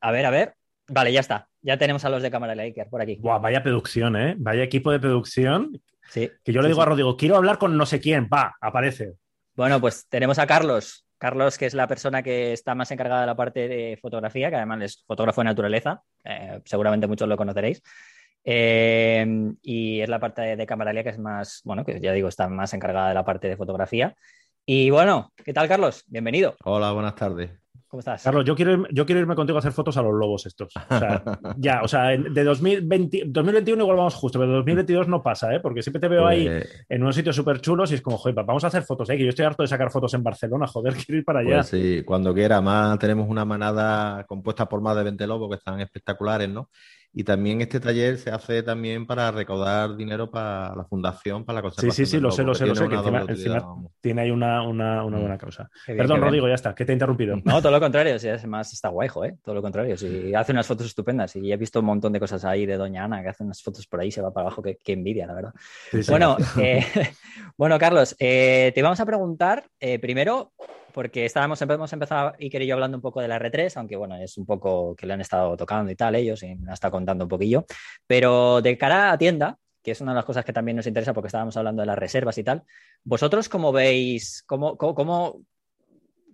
[0.00, 0.54] A ver, a ver.
[0.88, 1.48] Vale, ya está.
[1.62, 3.16] Ya tenemos a los de Cámara Iker por aquí.
[3.20, 4.34] Buah, vaya producción, ¿eh?
[4.38, 5.80] Vaya equipo de producción.
[6.08, 6.30] Sí.
[6.42, 8.28] Que yo le digo a Rodrigo, quiero hablar con no sé quién.
[8.32, 9.12] Va, aparece.
[9.54, 11.06] Bueno, pues tenemos a Carlos.
[11.18, 14.56] Carlos, que es la persona que está más encargada de la parte de fotografía, que
[14.56, 16.02] además es fotógrafo de naturaleza.
[16.24, 17.82] Eh, seguramente muchos lo conoceréis.
[18.42, 22.48] Eh, y es la parte de, de que es más, bueno, que ya digo, está
[22.48, 24.16] más encargada de la parte de fotografía.
[24.64, 26.04] Y bueno, ¿qué tal, Carlos?
[26.06, 26.56] Bienvenido.
[26.64, 27.50] Hola, buenas tardes.
[27.90, 28.22] ¿Cómo estás?
[28.22, 30.72] Carlos, yo quiero, yo quiero irme contigo a hacer fotos a los lobos estos.
[30.76, 31.24] O sea,
[31.56, 35.58] ya, o sea, de 2020, 2021 igual vamos justo, pero de 2022 no pasa, ¿eh?
[35.58, 38.44] Porque siempre te veo ahí pues en unos sitios súper chulos y es como, joder,
[38.44, 39.16] vamos a hacer fotos, ¿eh?
[39.16, 41.56] Que yo estoy harto de sacar fotos en Barcelona, joder, quiero ir para allá.
[41.56, 42.60] Pues sí, cuando quiera.
[42.60, 46.68] Más tenemos una manada compuesta por más de 20 lobos que están espectaculares, ¿no?
[47.12, 51.62] Y también este taller se hace también para recaudar dinero para la fundación, para la
[51.62, 51.92] conservación.
[51.92, 53.66] Sí, sí, sí, lo sé, lo sé, lo sé, que encima,
[54.00, 55.20] tiene ahí una, una, una mm.
[55.20, 55.68] buena causa.
[55.86, 57.36] Perdón, Rodrigo, ya está, que te he interrumpido.
[57.44, 59.36] No, todo lo contrario, si además está guay, ¿eh?
[59.44, 59.96] todo lo contrario.
[59.96, 63.04] Si hace unas fotos estupendas y he visto un montón de cosas ahí de Doña
[63.04, 65.54] Ana que hace unas fotos por ahí, se va para abajo, que, envidia, la verdad.
[66.08, 66.84] bueno, eh,
[67.56, 70.52] bueno, Carlos, eh, te vamos a preguntar eh, primero
[70.92, 74.16] porque estábamos, hemos empezado Iker y yo hablando un poco de la R3, aunque bueno,
[74.16, 77.24] es un poco que le han estado tocando y tal ellos, y me está contando
[77.24, 77.64] un poquillo.
[78.06, 81.14] Pero de cara a tienda, que es una de las cosas que también nos interesa
[81.14, 82.64] porque estábamos hablando de las reservas y tal,
[83.04, 85.40] ¿vosotros cómo veis, cómo, cómo,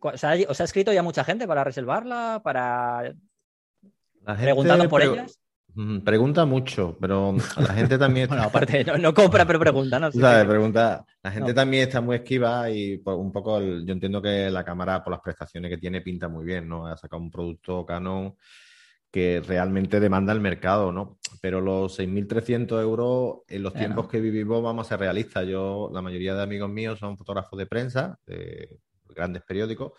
[0.01, 3.15] os ha escrito ya mucha gente para reservarla, para...
[4.25, 5.39] preguntando por ellas?
[6.05, 8.29] Pregunta mucho, pero la gente también.
[8.29, 10.11] bueno, aparte, no, compra, pero pregunta, ¿no?
[10.49, 11.05] pregunta.
[11.23, 15.05] La gente también está muy esquiva y pues, un poco yo entiendo que la cámara,
[15.05, 16.87] por las prestaciones que tiene, pinta muy bien, ¿no?
[16.87, 18.35] Ha sacado un producto Canon
[19.11, 21.19] que realmente demanda el mercado, ¿no?
[21.41, 25.47] Pero los 6.300 euros en los tiempos que vivimos vamos a ser realistas.
[25.47, 29.93] Yo, la mayoría de amigos míos son fotógrafos de prensa, de grandes periódicos,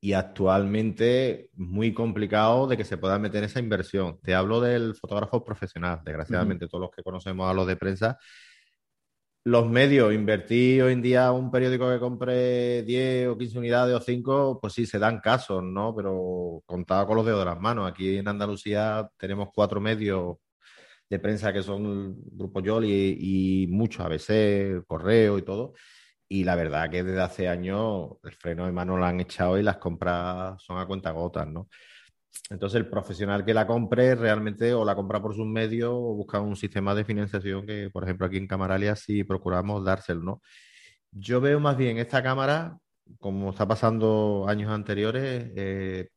[0.00, 4.18] y actualmente muy complicado de que se pueda meter esa inversión.
[4.22, 8.18] Te hablo del fotógrafo profesional, desgraciadamente todos los que conocemos a los de prensa.
[9.44, 14.00] Los medios, invertir hoy en día un periódico que compre 10 o 15 unidades o
[14.00, 15.94] 5, pues sí, se dan casos, ¿no?
[15.94, 17.90] Pero contado con los dedos de las manos.
[17.90, 20.36] Aquí en Andalucía tenemos cuatro medios
[21.08, 25.74] de prensa que son Grupo Yoli y, y muchos ABC, Correo y todo
[26.32, 29.64] y la verdad que desde hace años el freno de mano lo han echado y
[29.64, 31.68] las compras son a cuenta gotas, ¿no?
[32.50, 36.40] Entonces el profesional que la compre realmente o la compra por sus medios o busca
[36.40, 40.42] un sistema de financiación que, por ejemplo, aquí en Camaralia sí procuramos dárselo, ¿no?
[41.12, 42.78] Yo veo más bien esta cámara,
[43.18, 46.10] como está pasando años anteriores, eh,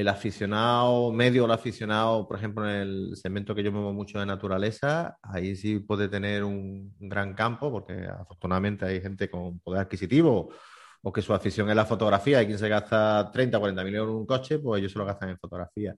[0.00, 4.18] el aficionado medio o el aficionado, por ejemplo, en el segmento que yo muevo mucho
[4.18, 9.80] de naturaleza, ahí sí puede tener un, gran campo, porque afortunadamente hay gente con poder
[9.80, 10.50] adquisitivo
[11.02, 12.38] o que su afición es la fotografía.
[12.38, 14.98] Hay quien se gasta 30 o 40 mil euros en un coche, pues ellos se
[14.98, 15.94] lo gastan en fotografía.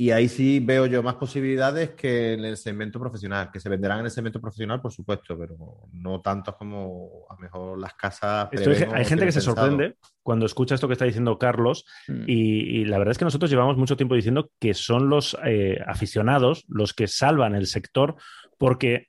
[0.00, 3.98] Y ahí sí veo yo más posibilidades que en el segmento profesional, que se venderán
[3.98, 5.56] en el segmento profesional, por supuesto, pero
[5.90, 8.48] no tantos como a lo mejor las casas.
[8.94, 12.22] hay gente que se sorprende cuando escucha esto que está diciendo Carlos, mm.
[12.28, 16.64] y, la verdad es que nosotros llevamos mucho tiempo diciendo que son los eh, aficionados
[16.68, 18.14] los que salvan el sector,
[18.56, 19.08] porque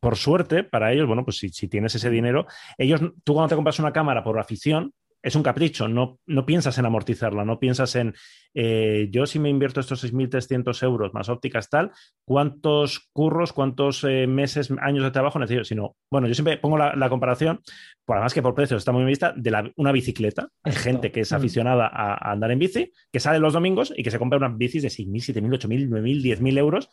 [0.00, 2.46] por suerte, para ellos, bueno, pues si, si, tienes ese dinero,
[2.78, 6.78] ellos, tú cuando te compras una cámara por afición, es un capricho, no, no piensas
[6.78, 8.14] en amortizarla, no piensas en,
[8.54, 11.92] eh, yo si me invierto estos 6.300 euros más ópticas tal,
[12.24, 15.64] ¿cuántos curros, cuántos eh, meses, años de trabajo necesito?
[15.64, 17.60] Sino, bueno, yo siempre pongo la, comparación,
[18.04, 20.48] por además que por precios está muy bien vista, de una bicicleta.
[20.62, 21.34] Hay gente que es mm.
[21.34, 24.82] aficionada a, andar en bici, que sale los domingos y que se compra unas bicis
[24.82, 26.90] de 6.000, 7.000, 8.000, 9.000, 10.000 euros,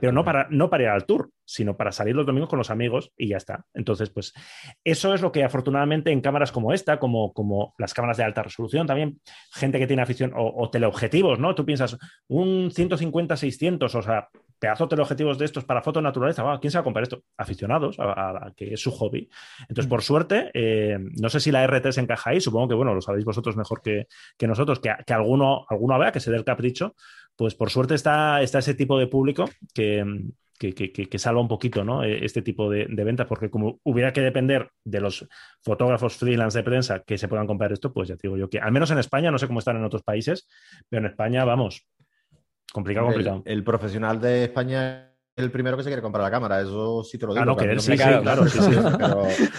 [0.00, 2.70] pero no para, no para ir al tour, sino para salir los domingos con los
[2.70, 3.66] amigos y ya está.
[3.72, 4.32] Entonces, pues
[4.84, 8.42] eso es lo que afortunadamente en cámaras como esta, como, como las cámaras de alta
[8.42, 9.20] resolución, también
[9.52, 11.54] gente que tiene afición o, o objetivos, ¿no?
[11.54, 11.96] Tú piensas,
[12.28, 16.80] un 150-600, o sea, pedazo de objetivos de estos para foto naturaleza, ¿quién se va
[16.80, 17.22] a comprar esto?
[17.36, 19.28] Aficionados, a, que es su hobby.
[19.62, 19.88] Entonces, mm.
[19.88, 23.00] por suerte, eh, no sé si la RT se encaja ahí, supongo que, bueno, lo
[23.00, 24.06] sabéis vosotros mejor que,
[24.46, 26.94] nosotros, que, que, alguno, alguno vea, que se dé el capricho,
[27.36, 30.04] pues por suerte está, está ese tipo de público que,
[30.58, 32.02] que, salva un poquito ¿no?
[32.02, 35.26] E, este tipo de, ventas, porque como hubiera que depender de los
[35.62, 38.58] fotógrafos freelance de prensa que se puedan comprar esto, pues ya te digo yo que,
[38.58, 40.48] al menos en España, no sé cómo están en otros países,
[40.88, 41.86] pero en España, vamos,
[42.72, 43.42] complicado, complicado.
[43.44, 47.18] El, profesional de España es el primero que se quiere comprar la cámara, eso sí
[47.18, 47.42] te lo digo.
[47.42, 48.70] Ah, no, que él sí, sí, claro, sí, sí.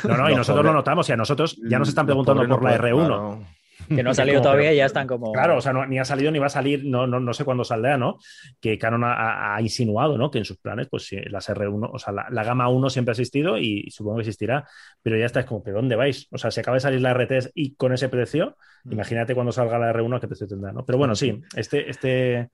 [0.07, 2.77] no, no, y nosotros lo notamos, y a nosotros ya nos están preguntando por la
[2.77, 3.58] R1
[3.89, 5.31] que no ha salido todavía y ya están como.
[5.31, 7.63] Claro, o sea, ni ha salido ni va a salir, no, no, no sé cuándo
[7.63, 8.17] saldrá, ¿no?
[8.59, 10.31] Que Canon ha, insinuado, ¿no?
[10.31, 13.57] Que en sus planes, pues las R1, o sea, la, gama 1 siempre ha existido
[13.57, 14.67] y supongo que existirá,
[15.01, 16.27] pero ya está, es como, ¿pero dónde vais?
[16.31, 18.93] O sea, si acaba de salir la RT y con ese precio, mm.
[18.93, 20.85] imagínate cuando salga la R1 qué precio tendrá, ¿no?
[20.85, 22.49] Pero bueno, sí, este, este,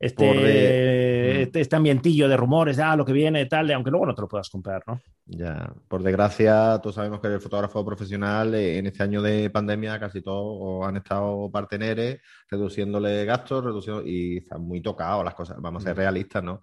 [0.00, 4.06] este, este, este, ambientillo de rumores, de ah, lo que viene, tal, de, aunque luego
[4.06, 4.98] no te lo puedas comprar, ¿no?
[5.26, 10.00] Ya, por desgracia, todos sabemos que el fotógrafo profesional eh, en este año de pandemia
[10.00, 12.18] casi todos han estado parteneres,
[12.50, 15.98] reduciéndole gastos, reduciendo, y están muy tocados las cosas, vamos a ser mm.
[15.98, 16.62] realistas, ¿no?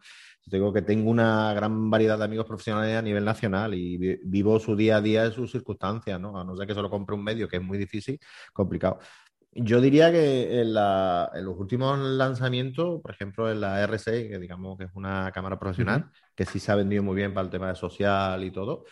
[0.49, 4.57] Yo digo que tengo una gran variedad de amigos profesionales a nivel nacional y vivo
[4.59, 6.39] su día a día en sus circunstancias, ¿no?
[6.39, 8.17] A no ser que solo compre un medio, que es muy difícil,
[8.53, 8.97] complicado.
[9.59, 14.85] Yo diría que en, los últimos lanzamientos, por ejemplo, en la R6, que digamos que
[14.85, 17.75] es una cámara profesional, que sí se ha vendido muy bien para el tema de
[17.75, 18.85] social y todo,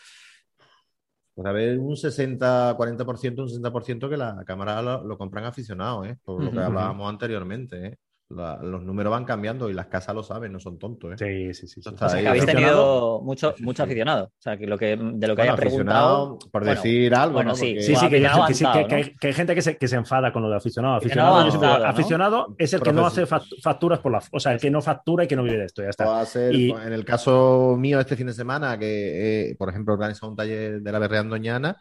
[1.35, 6.17] pues a ver, un 60-40%, un 60% que la cámara lo, compran aficionados, ¿eh?
[6.23, 7.87] por lo que hablábamos anteriormente.
[7.87, 7.97] ¿eh?
[8.29, 11.13] Los números van cambiando y las casas lo saben, no son tontos.
[11.21, 11.53] ¿eh?
[11.53, 11.87] Sí, sí, sí.
[11.87, 14.25] O sea, que habéis tenido mucho, mucho aficionado.
[14.25, 16.39] O sea, que lo que, de lo que haya preguntado.
[16.51, 17.35] Por decir algo.
[17.35, 20.49] Bueno, sí, sí, sí, que, que, hay, gente que se, que se enfada con lo
[20.49, 20.95] de aficionado.
[20.95, 24.23] Aficionado, aficionado es el que no hace facturas por la.
[24.31, 25.83] O sea, el que no factura y que no vive de esto.
[25.83, 26.23] Ya está.
[26.51, 26.71] y...
[26.71, 30.81] En el caso mío, este fin de semana, que eh, por ejemplo organizado un taller
[30.81, 31.77] de la Berrea Andoñana,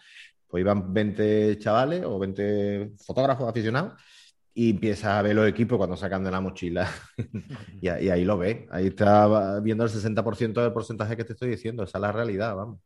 [0.46, 3.94] pues iban 20 chavales o 20 fotógrafos aficionados
[4.54, 6.88] y empieza a ver los equipos cuando sacan de la mochila
[7.80, 8.66] y, ahí lo ve.
[8.70, 11.82] Ahí está viendo el 60% del porcentaje que te estoy diciendo.
[11.82, 12.78] Esa es la realidad, vamos.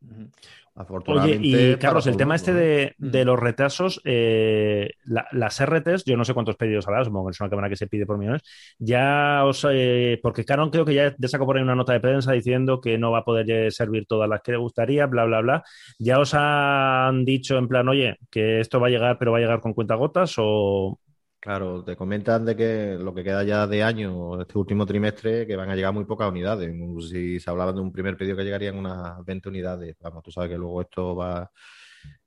[1.06, 6.24] Oye, y Carlos, el tema este de, de, los retrasos, eh, las RTs, yo no
[6.24, 8.42] sé cuántos pedidos habrá, supongo que es una cámara que se pide por millones,
[8.78, 12.00] ya os, eh, porque Canon creo que ya, ya sacó por ahí una nota de
[12.00, 15.24] prensa diciendo que no va a poder eh, servir todas las que le gustaría, bla,
[15.24, 15.64] bla, bla.
[15.98, 19.40] ¿Ya os han dicho en plan, oye, que esto va a llegar, pero va a
[19.40, 21.00] llegar con cuentagotas o,
[21.40, 25.54] Claro, te comentan de que lo que queda ya de año, este último trimestre, que
[25.54, 26.70] van a llegar muy pocas unidades.
[27.08, 30.50] Si se hablaba de un primer pedido que llegarían unas 20 unidades, vamos, tú sabes
[30.50, 31.50] que luego esto va...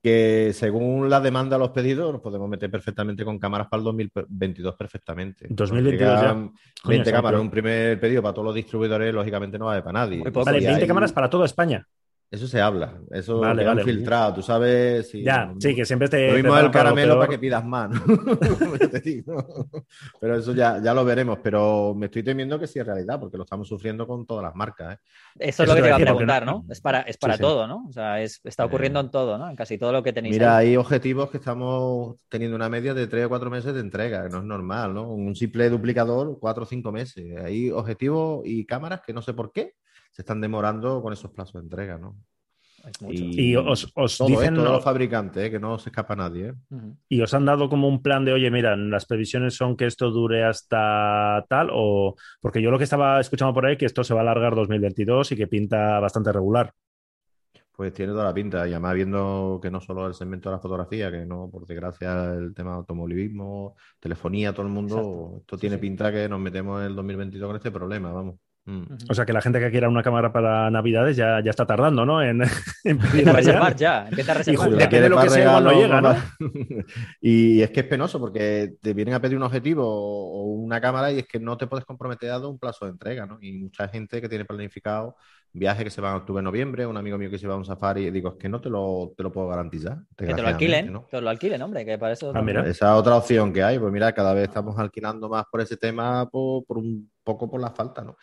[0.01, 3.85] Que según la demanda de los pedidos, nos podemos meter perfectamente con cámaras para el
[3.85, 5.47] 2022 perfectamente.
[5.49, 6.49] 2022 ya.
[6.85, 10.23] 20 cámaras, un primer pedido para todos los distribuidores, lógicamente no va a para nadie.
[10.29, 11.87] Vale, 20 cámaras para toda España.
[12.31, 13.83] Eso se habla, eso vale, vale.
[13.83, 15.09] filtrado, tú sabes.
[15.09, 16.29] Si, ya, sí, que siempre te.
[16.29, 17.91] Lo mismo el caramelo para que pidas más,
[20.21, 23.35] pero eso ya, ya lo veremos, pero me estoy temiendo que sí es realidad, porque
[23.35, 24.95] lo estamos sufriendo con todas las marcas.
[24.95, 24.99] ¿eh?
[25.39, 26.63] Eso es lo que te iba a preguntar, ¿no?
[26.69, 27.83] Es para, es para todo, ¿no?
[27.89, 29.49] O sea, es, está ocurriendo en todo, ¿no?
[29.49, 30.33] En casi todo lo que tenéis.
[30.33, 34.23] Mira, hay objetivos que estamos teniendo una media de 3 o 4 meses de entrega,
[34.23, 35.11] que no es normal, ¿no?
[35.11, 37.43] Un simple duplicador, 4 o 5 meses.
[37.43, 39.73] Hay objetivos y cámaras que no sé por qué
[40.11, 42.17] se están demorando con esos plazos de entrega, ¿no?
[43.09, 43.93] Y, os,
[44.25, 45.51] dicen los fabricantes, ¿eh?
[45.51, 46.49] que no se escapa nadie.
[46.49, 46.93] ¿eh?
[47.09, 50.09] Y os han dado como un plan de, oye, mira, las previsiones son que esto
[50.09, 54.13] dure hasta tal, o porque yo lo que estaba escuchando por ahí que esto se
[54.13, 56.73] va a alargar 2022 y que pinta bastante regular.
[57.71, 60.61] Pues tiene toda la pinta, y además viendo que no solo el segmento de la
[60.61, 65.77] fotografía, que no, por desgracia, el tema de automovilismo, telefonía, todo el mundo, esto tiene
[65.77, 68.35] pinta que nos metemos en el 2022 con este problema, vamos.
[68.65, 68.83] Mm.
[69.09, 72.05] O sea que la gente que quiera una cámara para Navidades ya, ya está tardando,
[72.05, 72.21] ¿no?
[72.21, 72.41] En,
[72.83, 74.67] empieza a reservar ya, empieza a reservar.
[74.67, 76.15] Y depende de lo que sea cuando llega, ¿no?
[77.21, 81.11] y es que es penoso porque te vienen a pedir un objetivo o una cámara
[81.11, 83.39] y es que no te puedes comprometer dado un plazo de entrega, ¿no?
[83.41, 85.15] Y mucha gente que tiene planificado
[85.53, 87.65] viaje que se va en octubre, noviembre, un amigo mío que se va a un
[87.65, 89.97] safari, y digo, es que no te lo, te lo puedo garantizar.
[90.15, 91.07] Que te lo alquilen, ¿no?
[91.09, 92.31] te lo alquilen, hombre, que para eso...
[92.33, 92.65] Ah, mira.
[92.65, 96.29] Esa otra opción que hay, pues mira, cada vez estamos alquilando más por ese tema,
[96.29, 98.17] por, por un poco por la falta, ¿no?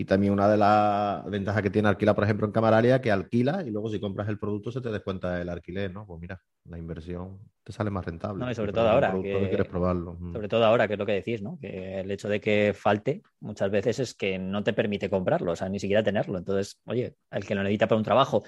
[0.00, 3.62] Y también una de las ventajas que tiene alquilar, por ejemplo, en Camaralia, que alquila
[3.66, 6.06] y luego si compras el producto se te descuenta el alquiler, ¿no?
[6.06, 8.42] Pues mira, la inversión te sale más rentable.
[8.42, 9.12] No, y sobre todo ahora.
[9.12, 10.16] Que, quieres probarlo.
[10.18, 10.32] Mm.
[10.32, 11.58] Sobre todo ahora, que es lo que decís, ¿no?
[11.60, 15.56] Que el hecho de que falte muchas veces es que no te permite comprarlo, o
[15.56, 16.38] sea, ni siquiera tenerlo.
[16.38, 18.42] Entonces, oye, el que lo necesita para un trabajo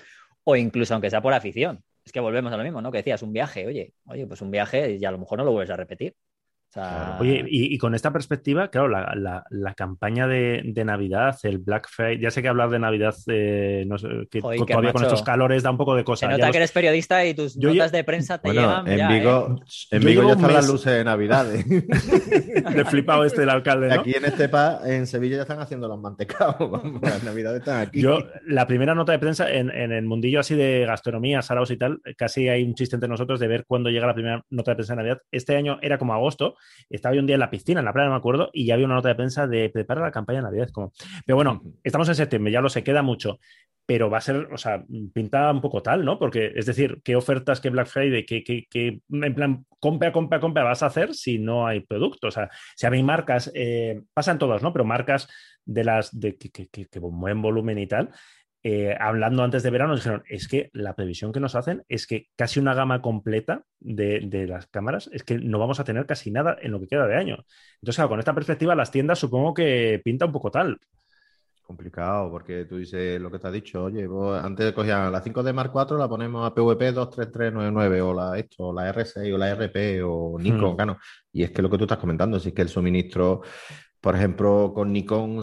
[0.44, 1.84] o incluso aunque sea por afición.
[2.02, 2.90] Es que volvemos a lo mismo, ¿no?
[2.90, 5.52] Que decías, un viaje, oye, oye, pues un viaje y a lo mejor no lo
[5.52, 6.14] vuelves a repetir.
[7.20, 12.42] Oye, y, con esta perspectiva, claro, la, campaña de, Navidad, el Black Friday, ya sé
[12.42, 13.86] que hablar de Navidad, eh,
[14.30, 16.30] que todavía con estos calores da un poco de cosas.
[16.30, 18.88] Se nota que eres periodista y tus notas de prensa te llevan.
[18.88, 19.96] En Vigo, ¿eh?
[19.96, 21.54] en Vigo ya están las luces de Navidad.
[21.54, 21.64] ¿eh?
[22.74, 23.88] de flipado este el alcalde.
[23.88, 24.00] ¿no?
[24.00, 26.82] Aquí en Estepa, en Sevilla ya están haciendo los mantecados.
[27.02, 28.00] las Navidades están aquí.
[28.00, 32.00] Yo, la primera nota de prensa en, el mundillo así de gastronomía, saraos y tal,
[32.16, 34.94] casi hay un chiste entre nosotros de ver cuándo llega la primera nota de prensa
[34.94, 35.22] de Navidad.
[35.30, 36.56] Este año era como agosto
[36.90, 38.74] estaba yo un día en la piscina, en la playa, no me acuerdo, y ya
[38.74, 40.70] había una nota de prensa de preparar la campaña de Navidad.
[40.70, 40.92] Como...
[41.24, 43.38] Pero bueno, estamos en septiembre, ya lo sé, queda mucho
[43.86, 46.18] pero va a ser, o sea, pinta un poco tal, ¿no?
[46.18, 50.40] Porque, es decir, ¿qué ofertas, qué Black Friday, qué, qué, qué en plan, compra, compra,
[50.40, 52.28] compra vas a hacer si no hay producto?
[52.28, 54.72] O sea, si hay marcas, eh, pasan todas, ¿no?
[54.72, 55.28] Pero marcas
[55.64, 58.10] de las de que, que, que, buen volumen y tal,
[58.64, 62.28] eh, hablando antes de verano, dijeron, es que la previsión que nos hacen es que
[62.36, 66.56] casi una gama completa de, las cámaras, es que no vamos a tener casi nada
[66.62, 67.44] en lo que queda de año.
[67.80, 70.78] Entonces, claro, con esta perspectiva, las tiendas supongo que pinta un poco tal.
[71.60, 74.06] Complicado, porque tú dices lo que te has dicho, oye,
[74.42, 78.72] antes cogían la 5D Mark 4, la ponemos a PVP 23399, o la esto, o
[78.72, 80.96] la R6, o la RP, o Nikon, hmm.
[81.32, 83.42] Y es que lo que tú estás comentando, si es que el suministro,
[84.00, 85.42] por ejemplo, con Nikon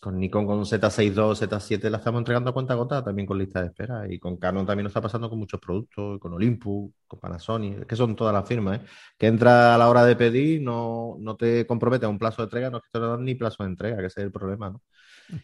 [0.00, 3.68] con Nikon con Z62, Z7 la estamos entregando a cuenta gota, también con lista de
[3.68, 4.06] espera.
[4.12, 7.96] Y con Canon también nos está pasando con muchos productos, con Olympus, con Panasonic, que
[7.96, 8.84] son todas las firmas, ¿eh?
[9.18, 12.46] que entra a la hora de pedir, no, no te compromete a un plazo de
[12.46, 14.32] entrega, no es que te lo dan ni plazo de entrega, que ese es el
[14.32, 14.82] problema, ¿no?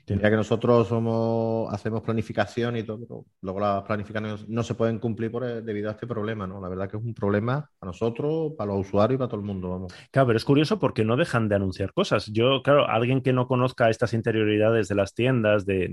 [0.07, 4.99] Ya que nosotros somos, hacemos planificación y todo, pero luego las planificaciones no se pueden
[4.99, 6.61] cumplir por, debido a este problema, ¿no?
[6.61, 9.47] La verdad que es un problema para nosotros, para los usuarios y para todo el
[9.47, 9.95] mundo, vamos.
[10.11, 12.27] Claro, pero es curioso porque no dejan de anunciar cosas.
[12.27, 15.91] Yo, claro, alguien que no conozca estas interioridades de las tiendas, de,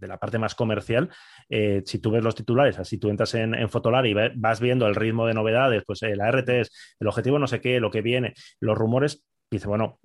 [0.00, 1.10] la parte más comercial,
[1.48, 4.86] eh, si tú ves los titulares, así tú entras en, en Fotolar y vas viendo
[4.86, 7.90] el ritmo de novedades, pues eh, la RT es el objetivo no sé qué, lo
[7.90, 9.98] que viene, los rumores, dice, bueno,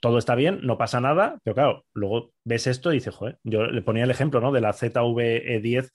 [0.00, 3.66] todo está bien, no pasa nada, pero claro, luego ves esto y dices, joder, yo
[3.66, 4.52] le ponía el ejemplo, ¿no?
[4.52, 5.90] De la ZVE10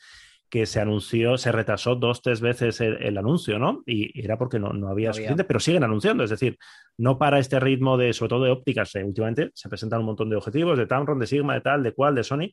[0.49, 3.81] que se anunció, se retrasó dos, tres veces el, anuncio, ¿no?
[3.87, 6.57] Y, era porque no, había suficiente, pero siguen anunciando, es decir,
[6.95, 10.29] no para este ritmo de, sobre todo de ópticas, eh, últimamente se presentan un montón
[10.29, 12.51] de objetivos, de Tamron, de Sigma, de tal, de cual, de Sony,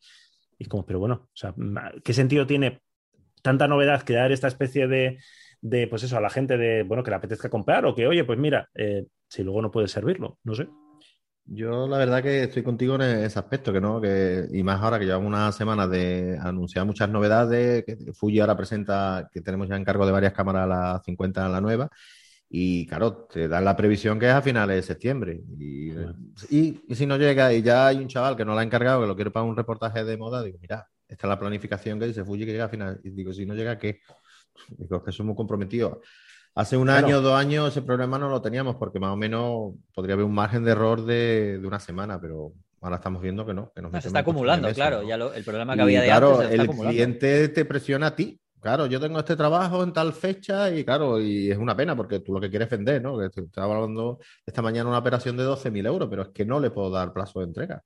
[0.58, 1.54] y como, pero bueno, o sea,
[2.02, 2.80] ¿qué sentido tiene
[3.42, 5.18] tanta novedad que dar esta especie de,
[5.60, 8.24] de, pues eso, a la gente de, bueno, que le apetezca comprar o que, oye,
[8.24, 10.68] pues mira, eh, si luego no puede servirlo, no sé.
[11.46, 14.98] Yo la verdad que estoy contigo en ese aspecto, que no, que, y más ahora
[14.98, 19.76] que llevamos una semana de anunciar muchas novedades, que Fuji ahora presenta que tenemos ya
[19.76, 21.90] encargo de varias cámaras, la 50 en la nueva,
[22.48, 25.40] y claro, te dan la previsión que es a finales de septiembre.
[25.58, 25.90] Y,
[26.50, 29.06] y, si no llega y ya hay un chaval que no la ha encargado, que
[29.08, 32.24] lo quiere para un reportaje de moda, digo, mira, esta es la planificación que dice
[32.24, 33.00] Fuji que llega a finales.
[33.04, 34.00] Y digo, si no llega, ¿qué?
[34.68, 35.98] Digo, es que somos comprometidos.
[36.54, 39.74] Hace un año o dos años ese problema no lo teníamos porque más o menos
[39.94, 43.72] podría haber un margen de error de, una semana, pero ahora estamos viendo que no.
[43.74, 45.02] Que nos se está acumulando, claro.
[45.02, 48.40] Ya el problema que había de claro, el cliente te presiona a ti.
[48.60, 52.20] Claro, yo tengo este trabajo en tal fecha y claro, y es una pena porque
[52.20, 53.16] tú lo que quieres vender, ¿no?
[53.16, 56.70] Que estaba hablando esta mañana una operación de 12.000 euros, pero es que no le
[56.70, 57.82] puedo dar plazo de entrega.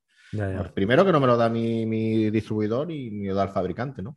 [0.75, 4.03] Primero que no me lo da mi, mi distribuidor y ni lo da el fabricante,
[4.03, 4.17] ¿no?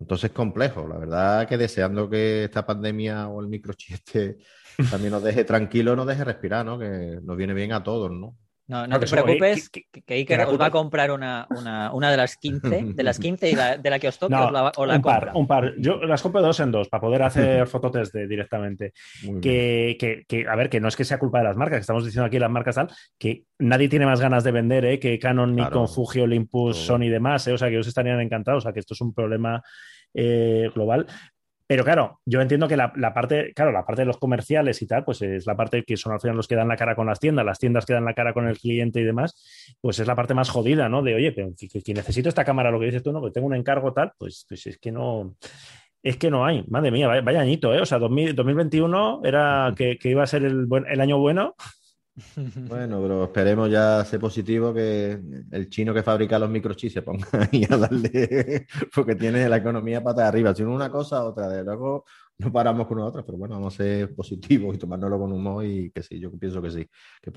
[0.00, 0.86] Entonces, complejo.
[0.86, 4.00] La verdad que deseando que esta pandemia o el microchip
[4.90, 6.78] también nos deje tranquilo, nos deje respirar, ¿no?
[6.78, 8.36] Que nos viene bien a todos, ¿no?
[8.68, 12.36] No, no te preocupes, que, Iker os va a comprar una, una, una, de las
[12.36, 14.96] 15, de las 15 y la, de la que os toque os la, o la
[14.96, 15.20] un compra.
[15.20, 15.74] Par, un par.
[15.78, 18.92] Yo las compro dos en dos para poder hacer fototes de, directamente.
[19.40, 22.04] Que, que, a ver, que no es que sea culpa de las marcas, que estamos
[22.04, 22.88] diciendo aquí las marcas tal,
[23.18, 24.98] que nadie tiene más ganas de vender ¿eh?
[24.98, 27.54] que Canon, Nikon, Fuji, Olympus, Sony y demás, ¿eh?
[27.54, 29.62] o sea, que ellos estarían encantados, o sea, que esto es un problema
[30.12, 31.06] eh, global.
[31.68, 35.04] Pero claro, yo entiendo que la, parte, claro, la parte de los comerciales y tal,
[35.04, 37.20] pues es la parte que son al final los que dan la cara con las
[37.20, 40.16] tiendas, las tiendas que dan la cara con el cliente y demás, pues es la
[40.16, 41.02] parte más jodida, ¿no?
[41.02, 43.22] De, oye, pero que, necesito esta cámara, lo que dices tú, ¿no?
[43.22, 45.36] Que tengo un encargo tal, pues, pues es que no,
[46.02, 46.64] es que no hay.
[46.68, 47.82] Madre mía, vaya, añito, ¿eh?
[47.82, 51.54] O sea, 2021 era que, iba a ser el, el año bueno
[52.68, 57.26] bueno, pero esperemos ya ser positivo que el chino que fabrica los microchips se ponga
[57.52, 60.54] ahí a darle, porque tiene la economía pata de arriba.
[60.54, 61.48] Si no una cosa, otra.
[61.48, 62.04] De luego
[62.38, 65.90] no paramos con otra, pero bueno, vamos a ser positivos y tomárnoslo con humor y
[65.90, 66.88] que sí, yo pienso que sí.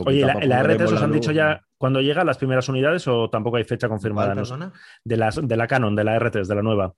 [0.06, 3.58] Oye, ¿la, la RT os han dicho ya cuándo llegan las primeras unidades o tampoco
[3.58, 4.36] hay fecha confirmada?
[5.04, 6.94] De, las, de la Canon, de la RT, de la nueva.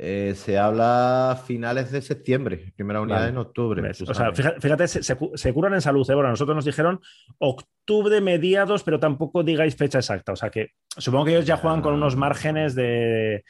[0.00, 3.82] Eh, se habla finales de septiembre, primera unidad en octubre.
[3.90, 6.08] O sea, fíjate, se, curan en salud.
[6.08, 6.14] ¿eh?
[6.14, 7.00] nosotros nos dijeron
[7.38, 10.32] octubre mediados, pero tampoco digáis fecha exacta.
[10.34, 13.42] O sea que supongo que ellos ya juegan con unos márgenes de.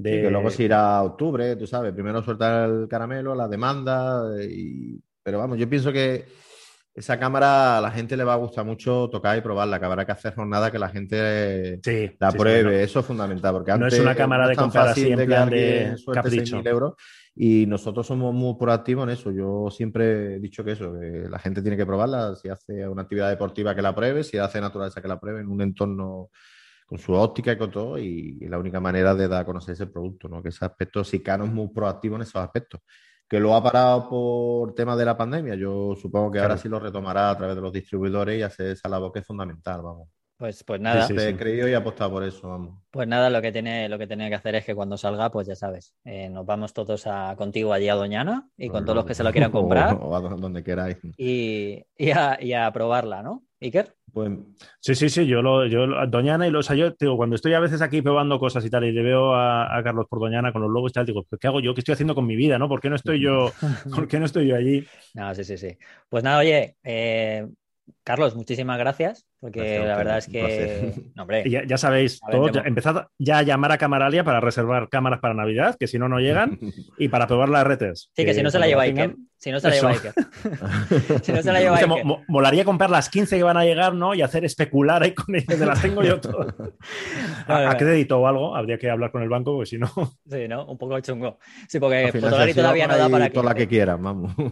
[0.00, 1.92] que luego se irá a octubre, tú sabes.
[1.92, 4.22] Primero suelta el caramelo, la demanda.
[5.24, 6.26] Pero vamos, yo pienso que
[6.94, 10.04] esa cámara a la gente le va a gustar mucho tocar y probarla, que habrá
[10.04, 11.80] que hacer nada que la gente
[12.18, 15.48] la pruebe, eso es fundamental, porque no es una cámara de comprar así en plan
[15.48, 16.60] de capricho.
[16.64, 16.94] euros
[17.40, 19.30] y nosotros somos muy proactivos en eso.
[19.30, 23.02] Yo siempre he dicho que eso, que la gente tiene que probarla, si hace una
[23.02, 26.30] actividad deportiva que la pruebe, si hace naturaleza que la pruebe en un entorno
[26.84, 29.86] con su óptica y con todo, y, la única manera de dar a conocer ese
[29.86, 30.42] producto, ¿no?
[30.42, 32.80] Que ese aspecto, si Cano es muy proactivo en esos aspectos
[33.28, 35.54] que lo ha parado por tema de la pandemia.
[35.54, 38.88] Yo supongo que ahora sí lo retomará a través de los distribuidores y hace esa
[38.88, 40.08] labor que es fundamental, vamos.
[40.38, 41.04] Pues, pues nada.
[41.04, 42.80] Sí, He creído y apostado por eso, vamos.
[42.92, 45.48] Pues nada, lo que tiene, lo que tiene que hacer es que cuando salga, pues
[45.48, 49.04] ya sabes, eh, nos vamos todos a, contigo allí a Doñana y con todos los
[49.04, 49.98] que se lo quieran comprar.
[50.00, 50.98] O, a donde queráis.
[51.16, 53.42] Y, y, a, y a probarla, ¿no?
[53.60, 53.92] Iker.
[54.12, 54.30] Pues...
[54.80, 57.60] Sí, sí, sí, yo, lo, yo Doñana y los, o yo digo, cuando estoy a
[57.60, 60.70] veces aquí probando cosas y tal y le veo a, Carlos por Doñana con los
[60.70, 61.74] logos y tal, digo, ¿qué hago yo?
[61.74, 62.58] ¿Qué estoy haciendo con mi vida?
[62.58, 62.68] ¿no?
[62.68, 63.50] ¿Por qué no estoy yo,
[63.94, 64.86] ¿por qué no estoy yo allí?
[65.14, 65.76] No, sí, sí, sí.
[66.08, 67.48] Pues nada, oye, eh,
[68.04, 70.94] Carlos, muchísimas gracias, porque la verdad es que.
[71.66, 72.20] ya, sabéis,
[72.64, 76.18] empezad ya a llamar a Camaralia para reservar cámaras para Navidad, que si no, no
[76.18, 76.58] llegan,
[76.98, 78.10] y para probar las retes.
[78.16, 79.14] Sí, que, si no se la lleva Iker.
[79.36, 80.12] Si no se la lleva Iker.
[81.22, 82.04] si no se la lleva Iker.
[82.28, 84.14] molaría comprar las 15 que van a llegar, ¿no?
[84.14, 86.54] Y hacer especular ahí con ellas, de las tengo yo todas.
[87.46, 88.56] ¿A, crédito o algo?
[88.56, 89.90] Habría que hablar con el banco, porque si no.
[90.28, 90.64] Sí, ¿no?
[90.64, 91.38] Un poco chungo.
[91.68, 93.30] Sí, porque Fotolari todavía no da para.
[93.30, 94.36] Toda la que quieran, vamos.
[94.38, 94.46] no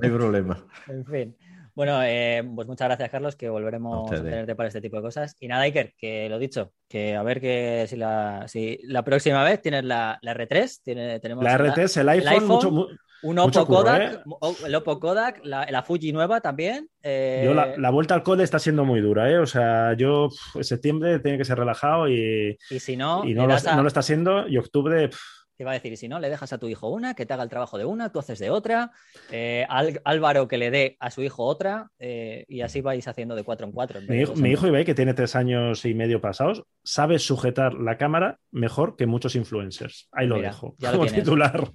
[0.00, 0.64] hay problema.
[0.86, 1.36] En fin.
[1.74, 5.36] Bueno, eh, pues muchas gracias, Carlos, que volveremos a, tenerte para este tipo de cosas.
[5.40, 9.42] Y nada, Iker, que lo dicho, que a ver que si la, si la próxima
[9.42, 12.88] vez tienes la, la R3, tiene, tenemos la R3, el iPhone, mucho,
[13.24, 14.18] un Oppo Kodak, ¿eh?
[14.66, 16.88] el Oppo Kodak, la, Fuji nueva también.
[17.02, 19.38] Eh, la, vuelta al cole está siendo muy dura, ¿eh?
[19.38, 23.46] O sea, yo en septiembre tiene que ser relajado y, y si no, y no,
[23.46, 25.10] lo, no lo, está siendo y octubre
[25.56, 27.32] te iba a decir, y si no, le dejas a tu hijo una, que te
[27.32, 28.90] haga el trabajo de una, tú haces de otra,
[29.30, 33.44] eh, Álvaro que le dé a su hijo otra, eh, y así vais haciendo de
[33.44, 34.00] cuatro en cuatro.
[34.08, 37.96] mi, hijo, mi hijo Ibai, que tiene tres años y medio pasados, sabe sujetar la
[37.96, 40.08] cámara mejor que muchos influencers.
[40.12, 41.70] Ahí lo dejo, ya como titular.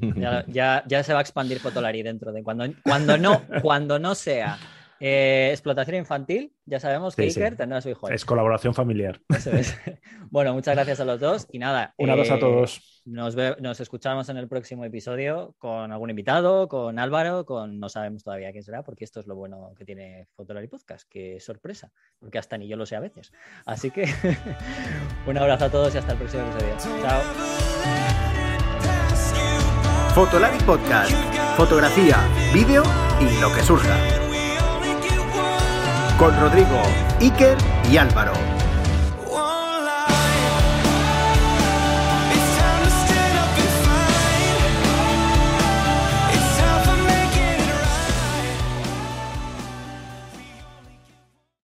[0.48, 4.58] Ya, ya, se va a expandir Fotolari dentro de cuando, cuando, no, cuando no sea
[5.00, 8.10] eh, explotación infantil, ya sabemos que Iker tendrá a su hijo.
[8.10, 9.22] Es colaboración familiar.
[10.30, 11.94] bueno, muchas gracias a los dos y nada.
[11.98, 13.02] Un abrazo a eh, todos.
[13.06, 18.24] Nos, nos, escuchamos en el próximo episodio con algún invitado, con Álvaro, con no sabemos
[18.24, 22.38] todavía quién será, porque esto es lo bueno que tiene Fotolari Podcast, que sorpresa, porque
[22.38, 23.32] hasta ni yo lo sé a veces.
[23.66, 24.04] Así que
[25.28, 26.76] un abrazo a todos y hasta el próximo episodio.
[27.02, 27.22] Chao.
[30.14, 31.14] Fotolari Podcast,
[31.56, 32.18] fotografía,
[32.54, 32.84] vídeo
[33.22, 34.19] y lo que surja
[36.20, 36.82] con Rodrigo,
[37.22, 37.58] Iker
[37.90, 38.59] y Álvaro.